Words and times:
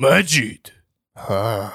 مجید. 0.00 0.72
ها 1.16 1.72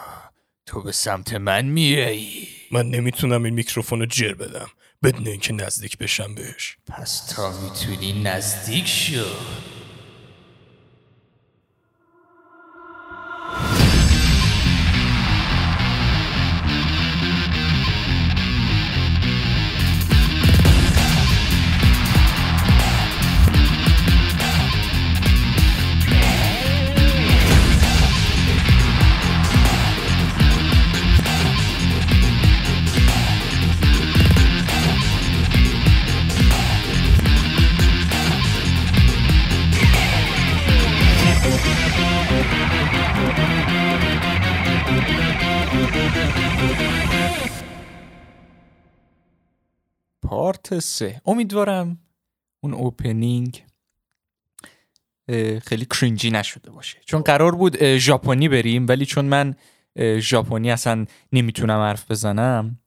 تو 0.65 0.81
به 0.81 0.91
سمت 0.91 1.33
من 1.33 1.65
میایی؟ 1.65 2.47
من 2.71 2.89
نمی‌تونم 2.89 3.43
این 3.43 3.53
میکروفون 3.53 3.99
رو 3.99 4.05
جر 4.05 4.33
بدم 4.33 4.67
بدون 5.03 5.27
اینکه 5.27 5.53
نزدیک 5.53 5.97
بشم 5.97 6.35
بهش. 6.35 6.77
پس 6.87 7.25
تا 7.25 7.61
می‌تونی 7.61 8.23
نزدیک 8.23 8.87
شو. 8.87 9.25
پارت 50.65 50.79
سه. 50.79 51.21
امیدوارم 51.25 51.99
اون 52.63 52.73
اوپنینگ 52.73 53.63
خیلی 55.61 55.85
کرینجی 55.85 56.31
نشده 56.31 56.71
باشه. 56.71 56.97
چون 57.05 57.21
قرار 57.21 57.55
بود 57.55 57.83
ژاپنی 57.97 58.49
بریم 58.49 58.87
ولی 58.87 59.05
چون 59.05 59.25
من 59.25 59.55
ژاپنی 60.19 60.71
اصلا 60.71 61.05
نمی‌تونم 61.31 61.79
حرف 61.79 62.11
بزنم 62.11 62.79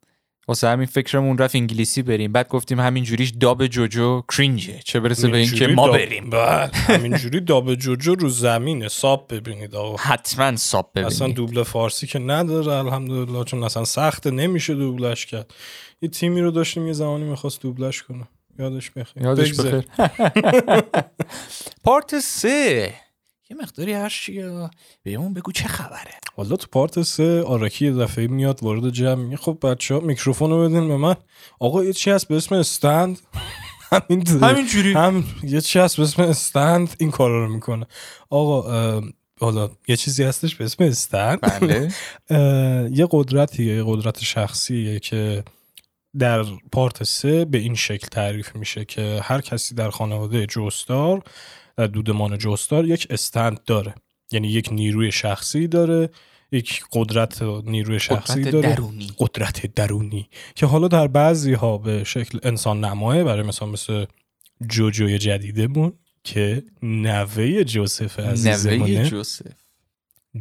واسه 0.48 0.68
همین 0.68 0.86
فکرمون 0.86 1.38
رفت 1.38 1.56
انگلیسی 1.56 2.02
بریم. 2.02 2.32
بعد 2.32 2.48
گفتیم 2.48 2.80
همین 2.80 3.04
جوریش 3.04 3.32
داب 3.40 3.66
جوجو 3.66 4.22
کرینجه 4.36 4.80
چه 4.84 5.00
برسه 5.00 5.28
به 5.28 5.38
اینکه 5.38 5.66
ما 5.66 5.88
بریم. 5.88 6.30
بله 6.30 6.70
همینجوری 6.74 7.40
داب 7.40 7.74
جوجو 7.74 8.14
رو 8.14 8.28
زمینه 8.28 8.88
ساب 8.88 9.34
ببینید 9.34 9.74
آقا. 9.74 9.96
حتما 9.96 10.56
ساب 10.56 10.90
ببینید. 10.94 11.12
اصلا 11.12 11.28
دوبله 11.28 11.62
فارسی 11.62 12.06
که 12.06 12.18
نداره 12.18 12.72
الحمدلله 12.72 13.44
چون 13.44 13.62
اصلا 13.62 13.84
سخته 13.84 14.30
نمیشه 14.30 14.74
دوبلش 14.74 15.26
کرد. 15.26 15.54
یه 16.02 16.08
تیمی 16.08 16.40
رو 16.40 16.50
داشتیم 16.50 16.86
یه 16.86 16.92
زمانی 16.92 17.24
می‌خواست 17.24 17.62
دوبلش 17.62 18.02
کنه. 18.02 18.28
یادش 18.58 18.90
بخیر. 18.90 19.22
یادش. 19.22 19.52
بخیر. 19.60 19.84
part 21.84 22.18
سه. 22.18 22.94
یه 23.50 23.56
مقداری 23.56 23.92
هر 23.92 24.08
چیه 24.08 24.70
بهمون 25.02 25.34
بگو 25.34 25.52
چه 25.52 25.68
خبره. 25.68 26.10
والا 26.36 26.56
تو 26.56 26.66
part 26.72 27.02
سه 27.02 27.42
آراکی 27.42 27.90
دفعه 27.90 28.26
میاد 28.26 28.62
وارد 28.62 28.90
جمع 28.90 29.14
میگه 29.14 29.36
خب 29.36 29.58
بچه 29.62 29.94
ها 29.94 30.00
میکروفون 30.00 30.50
رو 30.50 30.68
بدین 30.68 30.88
به 30.88 30.96
من. 30.96 31.14
آقا 31.60 31.84
یه 31.84 31.92
چی 31.92 32.10
هست 32.10 32.28
به 32.28 32.36
اسم 32.36 32.54
Stand؟ 32.54 33.20
همین 33.92 34.28
همینجوری. 34.28 34.92
هم 34.92 35.24
یه 35.42 35.60
چی 35.60 35.78
هست 35.78 35.96
به 35.96 36.02
اسم 36.02 36.22
Stand؟ 36.22 36.96
این 36.98 37.10
کارا 37.10 37.46
رو 37.46 37.52
می‌کنه. 37.52 37.86
آقا 38.30 39.02
حالا 39.40 39.70
یه 39.88 39.96
چیزی 39.96 40.24
هستش 40.24 40.54
به 40.54 40.64
اسم 40.64 40.84
Stand؟ 40.84 41.40
بله. 41.40 41.92
یه 42.98 43.08
قدرتیه 43.10 43.76
یه 43.76 43.84
قدرت 43.86 44.22
شخصیه 44.22 44.98
که 45.00 45.44
در 46.18 46.44
پارت 46.72 47.04
سه 47.04 47.44
به 47.44 47.58
این 47.58 47.74
شکل 47.74 48.06
تعریف 48.06 48.56
میشه 48.56 48.84
که 48.84 49.20
هر 49.22 49.40
کسی 49.40 49.74
در 49.74 49.90
خانواده 49.90 50.46
جوستار 50.46 51.22
در 51.78 51.86
دودمان 51.86 52.38
جوستار 52.38 52.86
یک 52.86 53.06
استند 53.10 53.64
داره. 53.64 53.94
یعنی 54.30 54.48
یک 54.48 54.68
نیروی 54.72 55.12
شخصی 55.12 55.68
داره 55.68 56.10
یک 56.52 56.84
قدرت 56.92 57.42
نیروی 57.42 58.00
شخصی 58.00 58.40
قدرت 58.40 58.52
داره. 58.52 58.74
درونی. 58.74 59.10
قدرت 59.18 59.74
درونی. 59.74 60.28
که 60.54 60.66
حالا 60.66 60.88
در 60.88 61.06
بعضی 61.06 61.52
ها 61.52 61.78
به 61.78 62.04
شکل 62.04 62.38
انسان 62.42 62.84
نمایه 62.84 63.24
برای 63.24 63.42
مثلا 63.42 63.68
مثل 63.68 64.04
جوجوی 64.68 65.18
جدیدمون 65.18 65.92
که 66.24 66.62
نوه 66.82 67.64
جوزف 67.64 68.20
نوه 68.20 68.28
عزیزمونه 68.28 69.04
جوزف. 69.04 69.42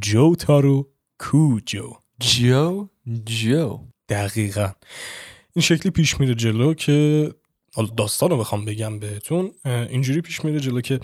جو 0.01 0.35
تارو 0.35 0.89
کوجو. 1.19 1.93
جو 2.19 2.87
جو 3.25 3.79
دقیقا. 4.09 4.71
این 5.55 5.63
شکلی 5.63 5.91
پیش 5.91 6.19
میره 6.19 6.35
جلو 6.35 6.73
که 6.73 7.31
حالا 7.77 7.89
داستان 7.97 8.29
رو 8.29 8.37
بخوام 8.37 8.65
بگم 8.65 8.99
بهتون 8.99 9.51
اینجوری 9.65 10.21
پیش 10.21 10.45
میره 10.45 10.59
جلو 10.59 10.81
که 10.81 10.99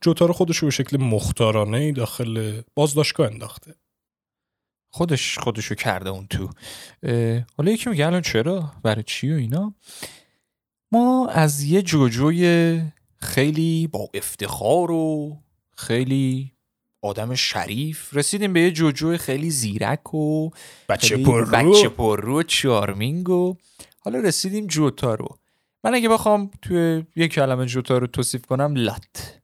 جوتارو 0.00 0.32
خودش 0.32 0.56
رو 0.56 0.66
به 0.66 0.72
شکل 0.72 0.96
مختارانه 0.96 1.92
داخل 1.92 2.62
بازداشتگاه 2.74 3.26
انداخته. 3.26 3.74
خودش 4.90 5.38
خودشو 5.38 5.74
کرده 5.74 6.10
اون 6.10 6.26
تو. 6.26 6.50
حالا 7.56 7.72
یکی 7.72 7.90
میگه 7.90 8.06
الان 8.06 8.22
چرا؟ 8.22 8.72
برای 8.82 9.02
چی 9.06 9.32
و 9.32 9.34
اینا؟ 9.34 9.74
ما 10.92 11.28
از 11.28 11.62
یه 11.62 11.82
جوجوی 11.82 12.80
خیلی 13.20 13.86
با 13.86 14.08
افتخار 14.14 14.90
و 14.90 15.36
خیلی 15.76 16.52
آدم 17.02 17.34
شریف 17.34 18.16
رسیدیم 18.16 18.52
به 18.52 18.60
یه 18.60 18.70
جوجو 18.70 19.16
خیلی 19.16 19.50
زیرک 19.50 20.14
و 20.14 20.50
بچه 20.88 21.16
پر 21.16 21.50
بچه 21.50 21.88
پر 21.88 22.20
رو 22.20 22.40
و 22.40 22.42
چارمینگ 22.42 23.28
و 23.30 23.56
حالا 23.98 24.18
رسیدیم 24.18 24.66
جوتارو 24.66 25.38
من 25.84 25.94
اگه 25.94 26.08
بخوام 26.08 26.50
توی 26.62 27.04
یه 27.16 27.28
کلمه 27.28 27.66
جوتارو 27.66 28.06
توصیف 28.06 28.46
کنم 28.46 28.74
لات. 28.76 29.40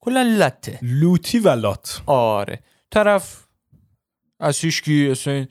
کلا 0.00 0.22
لاته 0.22 0.78
لوتی 0.82 1.38
و 1.38 1.48
لات. 1.48 2.02
آره. 2.06 2.60
طرف 2.90 3.44
از 4.40 4.58
هیچکی 4.58 5.08
اصلا 5.10 5.46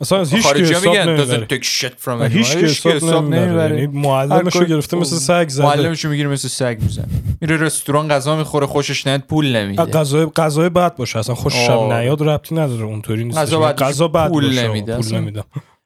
اصلا 0.00 0.20
از 0.20 0.32
هیچ 0.34 0.52
که 0.52 0.62
حساب 0.62 0.96
نمی‌بره. 0.96 2.28
هیچ. 2.28 2.82
که 2.82 2.90
حساب 2.90 3.24
نمی‌بره. 3.34 3.80
یعنی 3.80 3.86
معلمش 3.86 4.54
رو 4.56 4.60
هر 4.60 4.66
گرفته 4.66 4.90
کار- 4.90 5.00
مثل 5.00 5.16
سگ 5.16 5.48
زده. 5.48 5.66
معلمشو 5.66 6.08
می‌گیره 6.08 6.28
مثل 6.28 6.48
سگ 6.48 6.78
می‌زنه. 6.82 7.08
میره 7.40 7.56
رستوران 7.56 8.08
غذا 8.08 8.36
می‌خوره 8.36 8.66
خوشش 8.66 9.06
نیاد 9.06 9.20
پول 9.20 9.56
نمیده. 9.56 9.84
غذای 9.84 10.26
غذای 10.26 10.68
بد 10.68 10.96
باشه. 10.96 11.18
اصلا 11.18 11.34
خوشش 11.34 11.70
هم. 11.70 11.92
نیاد 11.92 12.22
ربطی 12.22 12.54
نداره. 12.54 12.84
اونطوری 12.84 13.24
نیست. 13.24 13.38
غذا 13.38 13.60
بد 13.60 13.76
غذا 13.76 14.08
بد 14.08 14.28
پول 14.28 14.58
نمیده. 14.58 14.96
پول. 14.96 15.14
نمیده. 15.14 15.44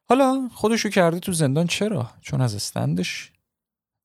حالا 0.08 0.48
خودشو 0.54 0.88
کرده 0.88 1.18
تو 1.18 1.32
زندان 1.32 1.66
چرا؟ 1.66 2.10
چون 2.20 2.40
از 2.40 2.54
استندش 2.54 3.32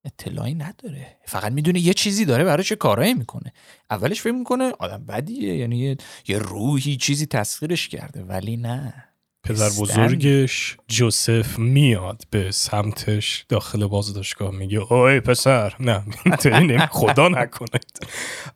اطلاعی 0.06 0.54
نداره. 0.54 1.18
فقط 1.26 1.52
می‌دونه 1.52 1.80
یه 1.80 1.94
چیزی 1.94 2.26
داره 2.26 2.44
برای 2.44 2.64
چه 2.64 2.76
کارایی 2.76 3.14
می‌کنه. 3.14 3.54
اولش 3.92 4.22
فکر 4.22 4.34
می‌کنه 4.34 4.72
آدم 4.80 5.06
بدیه 5.06 5.56
یعنی 5.56 5.78
یه, 5.78 5.98
یه 6.28 6.38
روحی 6.38 6.98
چیزی 6.98 7.26
تسخیرش 7.26 7.88
کرده 7.88 8.24
ولی 8.24 8.58
نه. 8.58 8.94
پدر. 9.44 9.70
بزرگش 9.70 10.78
جوزف 10.88 11.60
میاد 11.60 12.24
به 12.30 12.52
سمتش 12.52 13.46
داخل 13.50 13.88
بازداشتگاه 13.88 14.52
میگه 14.52 14.94
اوی 14.94 15.20
پسر. 15.20 15.74
نه 15.80 16.04
خدا 16.92 17.28
نکنید 17.28 18.00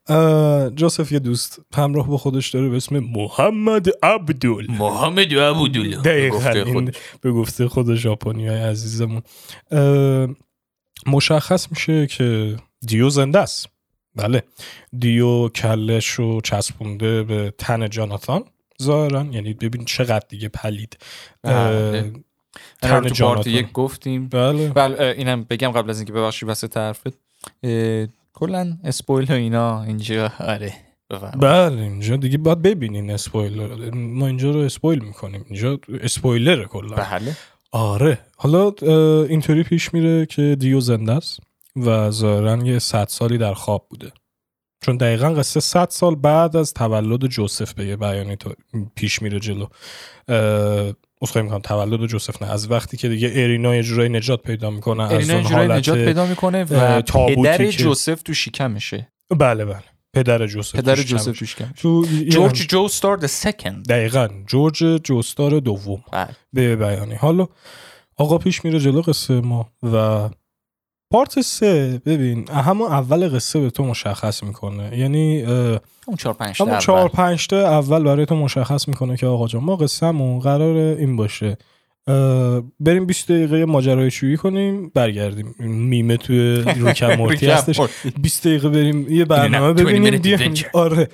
اه، 0.07 0.69
جوزف 0.69 1.11
یه 1.11 1.19
دوست 1.19 1.59
همراه 1.75 2.07
با 2.07 2.17
خودش 2.17 2.49
داره 2.49 2.69
به 2.69 2.77
اسم 2.77 2.99
محمد 2.99 3.87
عبدول. 4.03 4.71
محمد 4.71 5.33
و 5.33 5.39
ابودولو 5.39 6.01
دقیقا 6.01 6.89
به 7.21 7.31
گفته 7.31 7.67
خود. 7.67 7.95
ژاپنی 7.95 8.47
های 8.47 8.59
عزیزمون. 8.59 9.21
مشخص 11.07 11.71
میشه 11.71 12.07
که 12.07 12.57
دیو 12.87 13.09
زنده 13.09 13.39
است. 13.39 13.69
بله. 14.15 14.43
دیو 14.99 15.49
کلش 15.49 16.07
رو 16.07 16.41
چسبونده 16.41 17.23
به 17.23 17.53
تن 17.57 17.89
جاناتان 17.89 18.43
ظاهرا. 18.81 19.25
یعنی 19.31 19.53
ببین 19.53 19.85
چقدر 19.85 20.25
دیگه 20.29 20.49
پلید. 20.49 20.97
بله. 21.43 22.13
تن 22.81 23.07
جاناتان. 23.07 23.53
یک 23.53 23.71
گفتیم. 23.71 24.27
بله. 24.29 24.69
بله 24.69 25.15
اینم 25.17 25.43
بگم 25.43 25.71
قبل 25.71 25.89
از 25.89 25.99
اینکه 25.99 26.13
ببخشی 26.13 26.45
وسط 26.45 26.77
حرفت. 26.77 27.13
اه، 27.63 28.07
کلا 28.33 28.77
اسپویل 28.83 29.31
و 29.31 29.33
اینا 29.33 29.83
اینجا. 29.83 30.31
آره. 30.39 30.73
بله 31.39 31.81
اینجا 31.81 32.15
دیگه 32.15 32.37
باید 32.37 32.61
ببینین 32.61 33.11
اسپویلر 33.11 33.89
ما 33.93 34.27
اینجا 34.27 34.51
رو 34.51 34.59
اسپویل 34.59 34.99
می‌کنیم. 34.99 35.45
اینجا 35.49 35.79
اسپویلره 36.01 36.65
کلا. 36.65 36.95
بله. 36.95 37.37
آره. 37.75 38.19
حالا 38.37 38.71
اینطوری 39.29 39.63
پیش 39.63 39.93
میره 39.93 40.25
که 40.25 40.55
دیو 40.59 40.79
زنده 40.79 41.11
است 41.11 41.39
و 41.75 42.11
ظاهرا 42.11 42.57
یه 42.57 42.79
صد 42.79 43.07
سالی 43.07 43.37
در 43.37 43.53
خواب 43.53 43.87
بوده. 43.89 44.11
چون 44.85 44.97
دقیقا 44.97 45.29
قصه 45.29 45.59
صد 45.59 45.89
سال 45.89 46.15
بعد 46.15 46.55
از 46.55 46.73
تولد 46.73 47.25
جوزف 47.25 47.73
به 47.73 47.85
یه 47.85 47.95
بیانی 47.95 48.35
تو 48.35 48.53
پیش 48.95 49.21
میره 49.21 49.39
جلو. 49.39 49.67
اصخایی 51.21 51.43
می‌کنم 51.43 51.59
تولد 51.59 52.05
جوزف 52.05 52.43
نه. 52.43 52.51
از 52.51 52.71
وقتی 52.71 52.97
که 52.97 53.09
دیگه 53.09 53.31
ارینا 53.35 53.75
یه 53.75 53.83
جورایی 53.83 54.09
نجات 54.09 54.41
پیدا 54.41 54.69
می‌کنه 54.69 55.03
از 55.03 55.11
ارینا 55.11 55.33
اون 55.33 55.41
اینجوری 55.41 55.61
حالت 55.61 55.77
نجات 55.77 55.97
پیدا 55.97 56.25
می‌کنه 56.25 56.63
و 56.63 57.01
پدر 57.01 57.65
جوزف 57.71 58.21
تو 58.21 58.33
شکمشه. 58.33 59.07
بله 59.29 59.65
بله. 59.65 59.83
پدر 60.15 60.47
جوزف 60.47 60.75
پدر 60.75 60.95
جوزف. 60.95 61.53
تو 61.77 62.05
جورج 62.29 62.67
جو 62.67 62.87
ستار 62.87 63.19
the 63.19 63.29
second. 63.43 63.87
دقیقا. 63.89 64.29
جورج 64.47 64.83
جوستار 65.03 65.59
دوم. 65.59 66.03
بله. 66.11 66.27
به 66.53 66.75
بیانی. 66.75 67.15
حالا 67.15 67.47
آقا 68.17 68.37
پیش 68.37 68.65
میره 68.65 68.79
جلو 68.79 69.01
قصه 69.01 69.41
ما 69.41 69.69
و 69.83 70.29
پارت 71.11 71.41
سه 71.41 72.01
ببین 72.05 72.49
همون 72.49 72.91
اول 72.91 73.35
قصه 73.35 73.59
به 73.59 73.69
تو 73.69 73.83
مشخص 73.83 74.43
می‌کنه. 74.43 74.97
یعنی 74.97 75.41
اه، 75.41 75.79
اون 76.05 76.17
چهار 76.17 76.33
پنج 77.09 77.47
اول. 77.53 77.65
اول 77.65 78.03
برای 78.03 78.25
تو 78.25 78.35
مشخص 78.35 78.87
می‌کنه 78.87 79.17
که 79.17 79.27
آقا 79.27 79.47
جان 79.47 79.63
ما 79.63 79.75
قصهمون 79.75 80.39
قرار 80.39 80.75
این 80.77 81.15
باشه. 81.15 81.57
بریم 82.79 83.05
20 83.05 83.31
دقیقه 83.31 83.65
ماجراجویی 83.65 84.37
کنیم 84.37 84.91
برگردیم. 84.93 85.55
میمه 85.59 86.17
توی 86.17 86.55
Rick 86.55 86.90
and 86.90 87.15
Morty 87.19 87.45
هستش. 87.45 87.79
20 88.21 88.47
دقیقه 88.47 88.69
بریم 88.69 89.05
یه 89.09 89.25
برنامه 89.25 89.67
نه، 89.67 89.73
20 89.73 89.85
ببینیم 89.87 90.21
بیایم. 90.21 90.53
آره. 90.73 91.09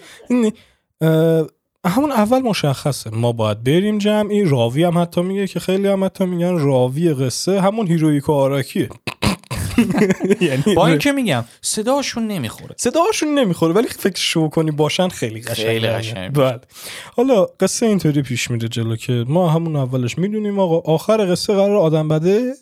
اه، 1.01 1.47
همون 1.85 2.11
اول 2.11 2.39
مشخصه. 2.39 3.09
ما 3.09 3.31
باید 3.31 3.63
بریم 3.63 3.97
جمعی 3.97 4.43
راوی 4.43 4.83
هم 4.83 4.97
حتی 4.97 5.21
میگه 5.21 5.47
که 5.47 5.59
خیلی 5.59 5.87
هم 5.87 6.03
حتی 6.03 6.25
میگن 6.25 6.57
راوی 6.59 7.13
قصه. 7.13 7.61
همون 7.61 7.87
هیروهیکو 7.87 8.31
آراکیه. 8.31 8.89
یعنی 10.41 10.75
با 10.75 10.87
اینکه 10.87 11.11
میگم 11.11 11.45
صداشون 11.61 12.27
نمی‌خوره. 12.27 12.75
صداشون 12.77 13.39
نمی‌خوره 13.39 13.73
ولی 13.73 13.87
فکر 13.87 14.19
شو 14.21 14.49
کنی 14.49 14.71
باشن 14.71 15.07
خیلی 15.07 15.41
قشنگ 15.41 15.65
خیلی 15.65 15.87
قشنگ. 15.87 16.33
بله 16.33 16.61
حالا 17.15 17.45
قصه 17.45 17.85
اینطوری 17.85 18.21
پیش 18.21 18.51
میره 18.51 18.67
جلو 18.67 18.95
که 18.95 19.25
ما 19.27 19.49
همون 19.49 19.75
اولش 19.75 20.17
می‌دونیم 20.17 20.59
آقا 20.59 20.93
آخر 20.93 21.31
قصه 21.31 21.53
قرار 21.53 21.77
آدم 21.77 22.07
بده 22.07 22.53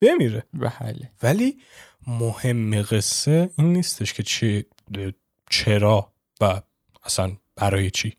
بمیره. 0.00 0.44
بله. 0.54 1.10
ولی 1.22 1.58
مهم 2.06 2.82
قصه 2.82 3.50
این 3.58 3.72
نیستش 3.72 4.12
که 4.12 4.22
چه 4.22 4.64
چرا 5.50 6.12
و 6.40 6.60
اصلا 7.04 7.32
برای 7.56 7.90
چی. 7.90 8.12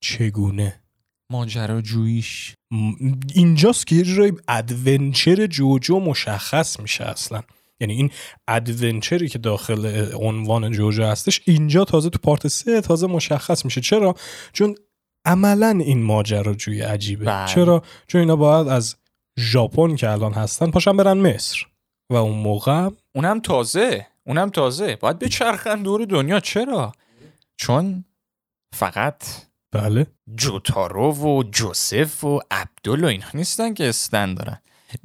چگونه؟ 0.00 0.83
ماجراجوییش. 1.34 2.54
م- 2.70 3.20
اینجاست 3.34 3.86
که 3.86 3.96
یه 3.96 4.02
جورایی 4.02 4.32
adventure 4.48 5.46
جوجو 5.46 6.00
مشخص 6.00 6.80
میشه 6.80 7.04
اصلا. 7.04 7.42
یعنی 7.80 7.92
این 7.94 8.10
adventure 8.48 9.20
ی 9.20 9.28
که 9.28 9.38
داخل 9.38 10.12
عنوان 10.14 10.72
جوجو 10.72 11.04
هستش 11.04 11.40
اینجا 11.44 11.84
تازه 11.84 12.10
تو 12.10 12.18
part 12.18 12.48
سه 12.48 12.80
تازه 12.80 13.06
مشخص 13.06 13.64
میشه. 13.64 13.80
چرا؟ 13.80 14.14
چون 14.52 14.74
عملا 15.26 15.68
این 15.68 16.02
ماجراجویی 16.02 16.80
عجیبه. 16.80 17.24
بله. 17.24 17.46
چرا؟ 17.46 17.82
چون 18.06 18.20
اینا 18.20 18.36
باید 18.36 18.68
از 18.68 18.96
ژاپن 19.38 19.96
که 19.96 20.10
الان 20.10 20.32
هستن 20.32 20.70
پاشن 20.70 20.96
برن 20.96 21.18
مصر. 21.18 21.66
و 22.10 22.14
اون 22.14 22.38
موقع 22.38 22.88
اونم 23.14 23.40
تازه. 23.40 24.06
اونم 24.26 24.50
تازه. 24.50 24.96
باید 24.96 25.18
بچرخن 25.18 25.82
دور 25.82 26.04
دنیا. 26.04 26.40
چرا؟ 26.40 26.92
چون 27.56 28.04
فقط 28.74 29.24
بله. 29.74 30.06
جوتارو 30.34 31.12
و 31.12 31.42
جوزف 31.42 32.24
و 32.24 32.40
عبدال 32.50 33.04
و 33.04 33.06
اینا 33.06 33.26
نیستن 33.34 33.74
که 33.74 33.88
استن 33.88 34.34
دارن. 34.34 34.58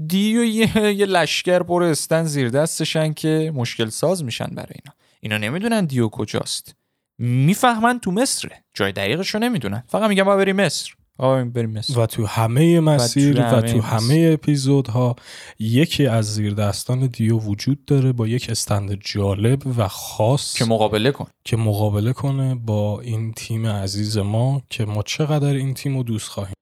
دیو 0.08 0.44
یه, 0.44 0.78
یه 0.78 1.06
لشکر 1.06 1.64
پر 1.64 1.84
استن 1.84 2.24
زیر 2.24 2.50
دستشن 2.50 3.14
که 3.14 3.52
مشکل 3.56 3.90
ساز 3.90 4.24
میشن 4.24 4.48
برای 4.48 4.76
اینا. 4.76 4.96
اینا 5.20 5.38
نمی‌دونن 5.38 5.86
دیو 5.86 6.10
کجاست. 6.10 6.76
می‌فهمن 7.18 8.00
تو 8.00 8.12
مصره 8.12 8.64
جای 8.74 8.92
دقیقش 8.92 9.30
رو 9.30 9.40
نمی‌دونن. 9.40 9.84
فقط 9.88 10.10
میگن 10.10 10.24
ما 10.24 10.36
بریم 10.36 10.56
مصر. 10.56 10.94
بریم 11.20 11.70
مصر 11.70 12.00
و 12.00 12.06
تو 12.06 12.26
همه 12.26 12.80
مسیر 12.80 13.42
و 13.42 13.62
تو. 13.62 13.82
همه 13.82 14.30
اپیزودها 14.34 15.16
یکی 15.60 16.08
از 16.08 16.34
زیردستان 16.34 17.08
دیو 17.08 17.38
وجود 17.38 17.86
داره 17.86 18.12
با 18.12 18.28
یک 18.28 18.50
استند 18.50 19.02
جالب 19.02 19.78
و 19.78 19.88
خاص 19.88 20.58
که 20.58 20.66
مقابله 20.66 21.12
کن. 21.12 21.28
که 21.44 21.58
مقابله 21.58 22.14
کنه 22.14 22.56
با 22.56 23.02
این 23.02 23.34
تیم 23.34 23.68
عزیز 23.68 24.18
ما 24.18 24.62
که 24.70 24.86
ما 24.86 25.04
چقدر 25.04 25.54
این 25.54 25.74
تیم 25.74 25.98
رو 25.98 26.04
دوست 26.04 26.30
خواهیم. 26.30 26.56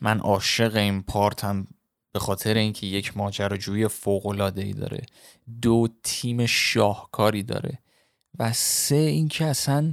من 0.00 0.18
عاشق 0.18 0.76
این 0.76 1.02
پارتم 1.02 1.66
به 2.12 2.18
خاطر 2.18 2.54
اینکه 2.54 2.86
یک 2.86 3.16
ماجراجویی 3.16 3.88
فوق 3.88 4.26
العاده 4.26 4.62
ای 4.62 4.72
داره. 4.72 5.02
دو 5.62 5.88
تیم 6.02 6.46
شاهکاری 6.46 7.42
داره. 7.42 7.78
و 8.38 8.52
سه 8.52 8.94
اینکه 8.94 9.44
اصلا 9.44 9.92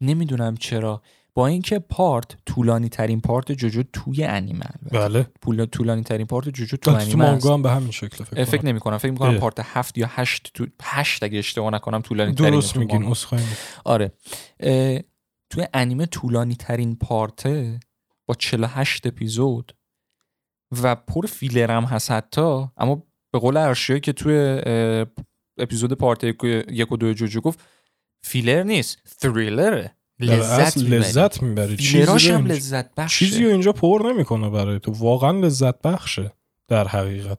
نمی‌دونم 0.00 0.56
چرا 0.56 1.02
با 1.34 1.46
اینکه 1.46 1.78
پارت 1.78 2.36
طولانی 2.46 2.88
ترین 2.88 3.20
پارت 3.20 3.52
جوجو 3.52 3.82
توی 3.92 4.24
انیمه 4.24 4.66
بله. 4.92 5.26
پول- 5.42 5.64
طولانی 5.64 6.02
ترین 6.02 6.26
پارت 6.26 6.48
جوجو 6.48 6.76
تو 6.76 6.90
تو 6.90 6.96
انیمه 6.96 7.24
است. 7.24 7.30
مانگا 7.30 7.54
هم 7.54 7.62
به 7.62 7.70
همین 7.70 7.90
شکل 7.90 8.24
فکر, 8.24 8.44
فکر 8.44 8.56
کنم. 8.58 8.68
نمی 8.68 8.80
کنم 8.80 8.98
فکر 8.98 9.10
می 9.10 9.18
کنم 9.18 9.30
اه. 9.30 9.38
پارت 9.38 9.60
هفت 9.60 9.98
یا 9.98 10.06
هشت 10.10 10.50
تو 10.54 10.66
هشت 10.82 11.22
اگه 11.22 11.38
اشتباه 11.38 11.70
نکنم 11.72 12.00
طولانی 12.02 12.34
ترین 12.34 12.50
درست 12.50 12.76
میگین 12.76 13.04
اسخای 13.04 13.40
آره. 13.84 14.12
توی 15.50 15.66
انیمه 15.74 16.06
طولانی 16.06 16.54
ترین 16.54 16.96
پارته 16.96 17.80
با 18.26 18.34
48 18.34 19.06
اپیزود 19.06 19.76
و 20.82 20.94
پر 20.94 21.26
فیلر 21.26 21.70
هم 21.70 21.84
هست 21.84 22.10
حتی 22.10 22.64
اما 22.76 23.02
به 23.32 23.38
قول 23.38 23.56
ارشیا 23.56 23.98
که 23.98 24.12
توی 24.12 24.60
اپیزود 25.58 25.92
پارت 25.92 26.24
یک- 26.24 26.44
یک 26.70 26.92
و 26.92 26.96
دو 26.96 27.12
جوجو 27.12 27.40
گفت 27.40 27.60
فیلر 28.24 28.62
نیست 28.62 28.98
تریلره. 29.20 29.96
لذت 30.26 30.76
می‌بری. 30.76 30.98
لذت 30.98 31.42
می‌بری. 31.42 31.76
فیلراش 31.76 32.22
چیزی 32.22 32.34
هم 32.34 32.46
لذت 32.46 32.94
بخشه. 32.94 33.26
چیزی 33.26 33.46
اینجا 33.46 33.72
پر 33.72 34.12
نمی‌کنه 34.12 34.50
برای 34.50 34.78
تو. 34.78 34.92
واقعا 34.92 35.40
لذت 35.40 35.82
بخشه 35.82 36.32
در 36.68 36.88
حقیقت. 36.88 37.38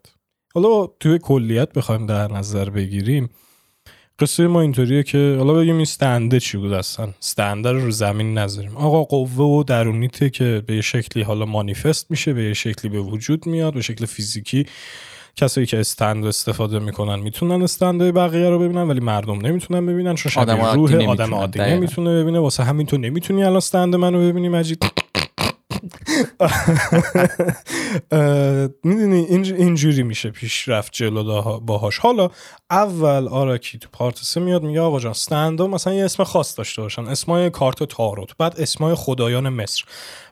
حالا 0.56 0.88
توی 1.00 1.20
کلیت 1.20 1.74
بخوایم 1.74 2.06
در 2.06 2.32
نظر 2.32 2.70
بگیریم. 2.70 3.30
قصه 4.20 4.48
ما 4.48 4.62
اینطوریه 4.62 5.04
که 5.04 5.36
حالا 5.38 5.54
بگیم 5.54 5.74
این 5.74 5.82
استنده 5.82 6.40
چی 6.40 6.58
بود 6.58 6.74
اصلا؟ 6.74 7.10
استنده 7.22 7.72
رو 7.72 7.80
رو 7.80 7.92
زمین 7.92 8.38
نذاریم. 8.38 8.78
آقا 8.78 9.04
قوه 9.04 9.60
و 9.60 9.64
درونیته 9.64 10.30
که 10.30 10.64
به 10.68 10.76
یه 10.76 10.82
شکلی 10.82 11.24
حالا 11.24 11.46
مانیفست 11.46 12.12
میشه 12.12 12.34
به 12.34 12.44
یه 12.44 12.54
شکلی 12.54 12.92
به 12.92 13.00
وجود 13.00 13.46
میاد 13.46 13.74
به 13.74 13.82
شکل 13.82 14.06
فیزیکی 14.06 14.66
کسایی 15.36 15.68
که 15.68 15.80
استند 15.80 16.26
استفاده 16.26 16.80
می‌کنن 16.80 17.20
می‌تونن 17.20 17.62
استندهای 17.62 18.12
بقیه 18.12 18.50
رو 18.50 18.60
ببینن 18.60 18.82
ولی 18.82 19.00
مردم 19.00 19.46
نمی‌تونن 19.46 19.86
ببینن 19.86 20.16
چون 20.16 20.32
شبیه 20.32 20.74
روح. 20.74 21.10
آدم 21.10 21.34
عادی. 21.34 21.60
نمی‌تونه 21.60 22.24
ببینه 22.24 22.40
واسه 22.40 22.64
همین 22.64 22.86
تو 22.86 22.98
نمی‌تونی 22.98 23.44
الان 23.44 23.58
استند 23.58 23.96
منو 23.96 24.20
ببینی 24.20 24.50
مجید 24.50 24.86
می‌دونی 28.84 29.26
اینجوری 29.58 30.04
میشه 30.04 30.30
پیشرفت 30.30 30.94
جلو 30.94 31.24
دا- 31.42 31.62
باهاش. 31.62 31.98
حالا 31.98 32.30
اول 32.70 33.28
آراکی 33.28 33.78
تو 33.78 33.90
پارت 33.92 34.18
سه 34.18 34.40
میاد 34.40 34.64
میگه 34.64 34.82
آقا 34.82 35.00
جان 35.00 35.12
استندا 35.12 35.68
مثلا 35.68 35.94
یه 35.94 36.06
اسم 36.06 36.24
خاص 36.24 36.58
داشته 36.58 36.82
باشن. 36.82 37.02
اسمای 37.08 37.50
کارت 37.50 37.84
تاروت 37.84 38.30
بعد 38.40 38.56
اسمای 38.60 38.96
خدایان 38.96 39.50
مصر. 39.50 39.84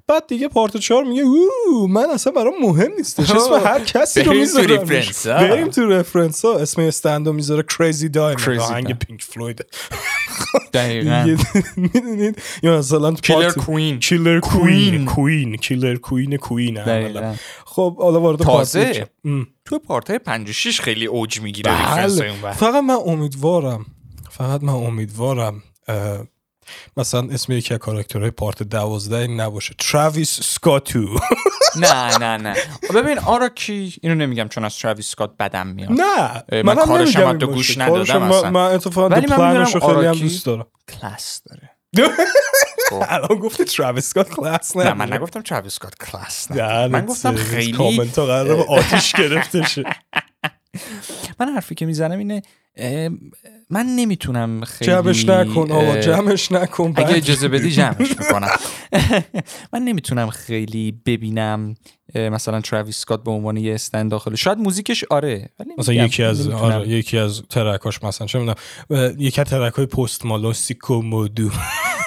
بعد 0.08 0.28
دیگه 0.28 0.48
part 0.48 0.78
چهار 0.78 1.04
میگه 1.04 1.22
اوه 1.22 1.90
من 1.92 2.06
اصلا 2.14 2.34
برام 2.34 2.54
مهم 2.62 2.92
نیستش 2.98 3.32
اسم 3.32 3.54
هر 3.66 3.80
کسی 3.80 4.24
رو 4.24 4.34
می‌ذارم. 4.34 4.84
بریم 5.26 5.68
تو 5.68 5.90
reference 5.90 6.46
ها. 6.46 6.58
اسم 6.60 6.82
Stand 6.82 7.25
و 7.25 7.34
می‌ذاره 7.34 7.64
Crazy 7.64 8.10
Crazy 8.10 8.60
آهنگ. 8.60 9.00
پینک 9.00 9.22
فلوید 9.24 9.66
دقیقاً. 10.74 11.36
می‌دونید؟ 11.78 12.42
یا 12.64 12.78
مثلا 12.78 13.12
Killer 13.12 13.52
Queen 13.52 14.00
Killer 14.00 14.40
Queen. 14.40 15.06
Queen 15.06 15.56
Killer 15.58 15.96
Queen 15.96 16.38
Queen. 16.38 16.78
خب 17.66 17.98
حالا 18.00 18.22
وارد 18.22 18.40
تازه. 18.40 19.06
تو 19.66 19.80
part 19.80 20.12
5 20.12 20.50
و 20.50 20.54
6 20.54 20.82
خیلی 20.82 21.06
اوج 21.06 21.42
می‌گیره. 21.42 21.72
بله. 21.96 22.32
فقط 22.52 22.84
من 22.84 22.98
امیدوارم 23.06 23.86
فقط 24.32 24.64
من 24.64 24.74
امیدوارم 24.74 25.64
مثلا 26.98 27.28
اسم 27.32 27.52
یکی 27.54 27.74
از 27.74 27.80
کاراکترهای 27.80 28.32
پارت 28.32 28.64
دوازده 28.64 29.28
نباشه. 29.28 29.76
تراویس 29.80 30.40
سکاتو 30.44 31.20
نه 31.76 32.18
نه 32.18 32.38
نه. 32.38 32.56
ببین 32.96 33.20
آراکی 33.20 33.96
اینو 34.02 34.16
نمیگم 34.16 34.48
چون 34.48 34.66
از 34.66 34.78
تراویس 34.80 35.08
اسکات 35.08 35.32
بدم 35.40 35.68
میاد. 35.68 35.92
نه 35.92 36.44
من 36.52 36.62
منم 36.62 36.86
کارش 36.86 37.16
هم 37.16 37.28
این 37.28 37.38
گوش 37.38 37.78
ندادم 37.78 38.18
من- 38.18 38.32
اصلا. 38.32 38.50
من 38.50 38.62
اتفاقا 38.62 39.22
تو 39.22 39.30
من 39.30 39.38
پلنشو 39.38 39.80
خیلی 39.80 39.94
هم 40.08 40.14
آراکی- 40.14 40.22
دوست 40.22 40.46
دارم. 40.46 40.66
کلاس 41.02 41.42
داره. 41.50 41.70
الان 43.10 43.40
گفتی 43.40 43.64
تراویس 43.64 44.10
سکات 44.10 44.30
کلاس 44.30 44.78
نه 44.78 44.94
من 44.94 45.14
نگفتم 45.14 45.42
تراویس 45.42 45.74
اسکات 45.74 45.94
کلاس 46.12 46.52
نه 46.52 46.88
من 46.88 47.06
گفتم 47.06 47.36
خیلی 47.36 47.72
کامنت 47.72 48.20
ها 48.20 48.26
قراره 48.26 48.56
به 48.56 48.66
آتیش 48.70 49.12
گرفته 49.14 49.64
شه. 49.68 49.84
من 51.40 51.50
حرفی 51.50 51.76
که 51.76 51.86
می‌زنم 51.86 52.18
اینه 52.18 52.42
من 53.70 53.86
نمی‌تونم 53.86 54.64
خیلی 54.64 54.92
جمعش 54.92 55.26
نکن 55.26 55.72
آقا 55.72 55.98
جمعش 55.98 56.52
نکن 56.52 56.94
اگه 56.96 57.16
اجازه 57.16 57.48
بدی 57.48 57.72
جمعش 57.72 58.10
می‌کنم 58.20 58.50
من 59.74 59.82
نمی‌تونم 59.82 60.30
خیلی 60.30 60.92
ببینم 61.06 61.76
مثلا 62.16 62.62
تراویس 62.62 62.98
اسکات 62.98 63.24
به 63.24 63.32
عنوان 63.32 63.58
یه 63.58 63.74
Stand 63.74 64.12
داخل 64.12 64.36
شاید 64.36 64.58
موزیکش 64.58 65.04
آره 65.04 65.50
ولی 65.60 65.70
مثلا 65.78 65.96
یکی 65.96 66.24
از. 66.24 66.48
آره 66.48 66.88
یکی 66.90 67.18
از 67.18 67.44
track 67.50 67.89
اش 67.89 68.04
مثلا 68.04 68.28
چه 68.28 68.40
می‌دونم 68.40 68.56
یکی 69.20 69.42
از 69.42 69.48
track 69.48 69.74
های 69.74 69.86
پست 69.86 70.26
مالون 70.26 70.54
Sicko 70.54 71.02
Mode 71.02 71.40
و 71.40 71.50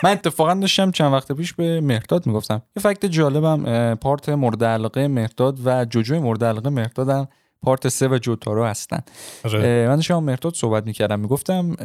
من 0.04 0.10
اتفاقا 0.10 0.54
داشتم 0.54 0.90
چند 0.90 1.12
وقت 1.12 1.32
پیش 1.32 1.52
به 1.52 1.80
مهرداد 1.80 2.26
می‌گفتم. 2.26 2.62
یه 2.76 2.82
fact 2.82 3.06
جالبم 3.06 3.94
part 3.94 4.28
مورد 4.28 4.64
علاقه 4.64 5.08
مهرداد 5.08 5.58
و 5.64 5.84
جوجو 5.84 6.20
مورد 6.20 6.44
علاقه 6.44 6.70
مهردادم 6.70 7.28
part 7.64 7.88
سه 7.88 8.08
و 8.08 8.18
جوتارو 8.18 8.64
هستن. 8.64 9.00
آره. 9.44 9.88
من 9.88 9.96
داشتم 9.96 10.14
با 10.14 10.20
مهرداد 10.20 10.54
صحبت 10.54 10.86
می‌کردم. 10.86 11.20
می‌گفتم 11.20 11.76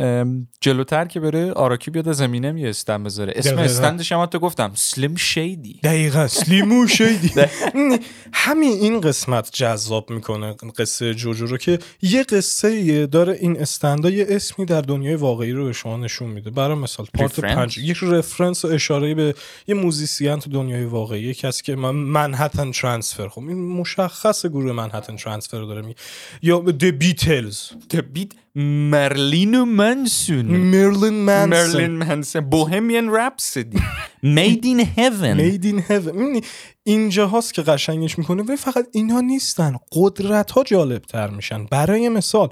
جلوتر 0.61 1.05
که 1.05 1.19
بره 1.19 1.51
آراکی 1.51 1.91
بیاد 1.91 2.11
زمینه 2.11 2.61
یه 2.61 2.69
Stand 2.69 3.05
بذاره. 3.05 3.33
اسم. 3.35 3.57
Stand 3.57 3.96
ش 3.96 4.11
هم 4.11 4.23
حتی 4.23 4.39
گفتم 4.39 4.71
Slim 4.75 5.15
Shady. 5.15 5.79
دقیقا. 5.83 6.27
Slim 6.27 6.87
Shady. 6.87 7.31
همین 8.33 8.71
این 8.71 9.01
قسمت 9.01 9.49
جذاب 9.53 10.09
می‌کنه 10.09 10.55
قصه 10.77 11.13
جوجو 11.13 11.45
رو 11.45 11.57
که 11.57 11.79
یه 12.01 12.23
قصه 12.23 13.05
داره 13.05 13.37
این 13.41 13.61
Stand 13.61 14.01
ا 14.01 14.09
یه 14.09 14.25
اسمی 14.29 14.65
در 14.65 14.81
دنیای 14.81 15.15
واقعی 15.15 15.51
رو 15.51 15.65
به 15.65 15.73
شما 15.73 15.97
نشون 15.97 16.29
میده. 16.29 16.49
برای 16.49 16.77
مثال 16.77 17.05
part؟ 17.13 17.39
پنج 17.39 17.77
یک 17.77 17.97
reference 18.01 18.65
و 18.65 18.67
اشاره 18.67 19.13
به 19.13 19.35
یه 19.67 19.75
musician 19.75 20.35
تو 20.35 20.49
دنیای 20.49 20.85
واقعی. 20.85 21.33
کسی 21.33 21.63
که 21.63 21.75
من 21.75 21.91
Manhattan 21.91 22.71
Transfer 22.71 23.27
خب 23.27 23.41
این 23.41 23.67
مشخص 23.67 24.45
گروه 24.45 24.71
Manhattan 24.71 25.15
Transfer 25.15 25.65
داره 25.69 25.81
می 25.81 25.95
یا 26.41 26.59
د 26.59 26.83
بیتلز 26.83 27.69
بیت 28.13 28.31
مرلین 28.55 29.55
و 29.55 29.65
منسون 29.65 30.45
مرلین 30.45 31.13
منسون 31.13 31.49
مرلین 31.49 31.91
منسون 31.91 32.49
بوهمیان 32.49 33.09
رپسدی 33.09 33.79
مید 34.23 34.65
این 34.65 34.79
هیون 34.95 35.37
Made 35.37 35.63
in 35.63 35.89
heaven. 35.89 36.15
می‌بینی 36.15 36.41
اینجا 36.83 37.27
هاست 37.27 37.53
که 37.53 37.61
قشنگش 37.61 38.17
می‌کنه 38.17 38.43
ولی 38.43 38.57
فقط 38.57 38.87
اینا 38.91 39.21
نیستن. 39.21 39.75
قدرت 39.91 40.51
ها 40.51 40.63
جالب 40.63 41.01
تر 41.01 41.29
میشن. 41.29 41.65
برای 41.65 42.09
مثال 42.09 42.49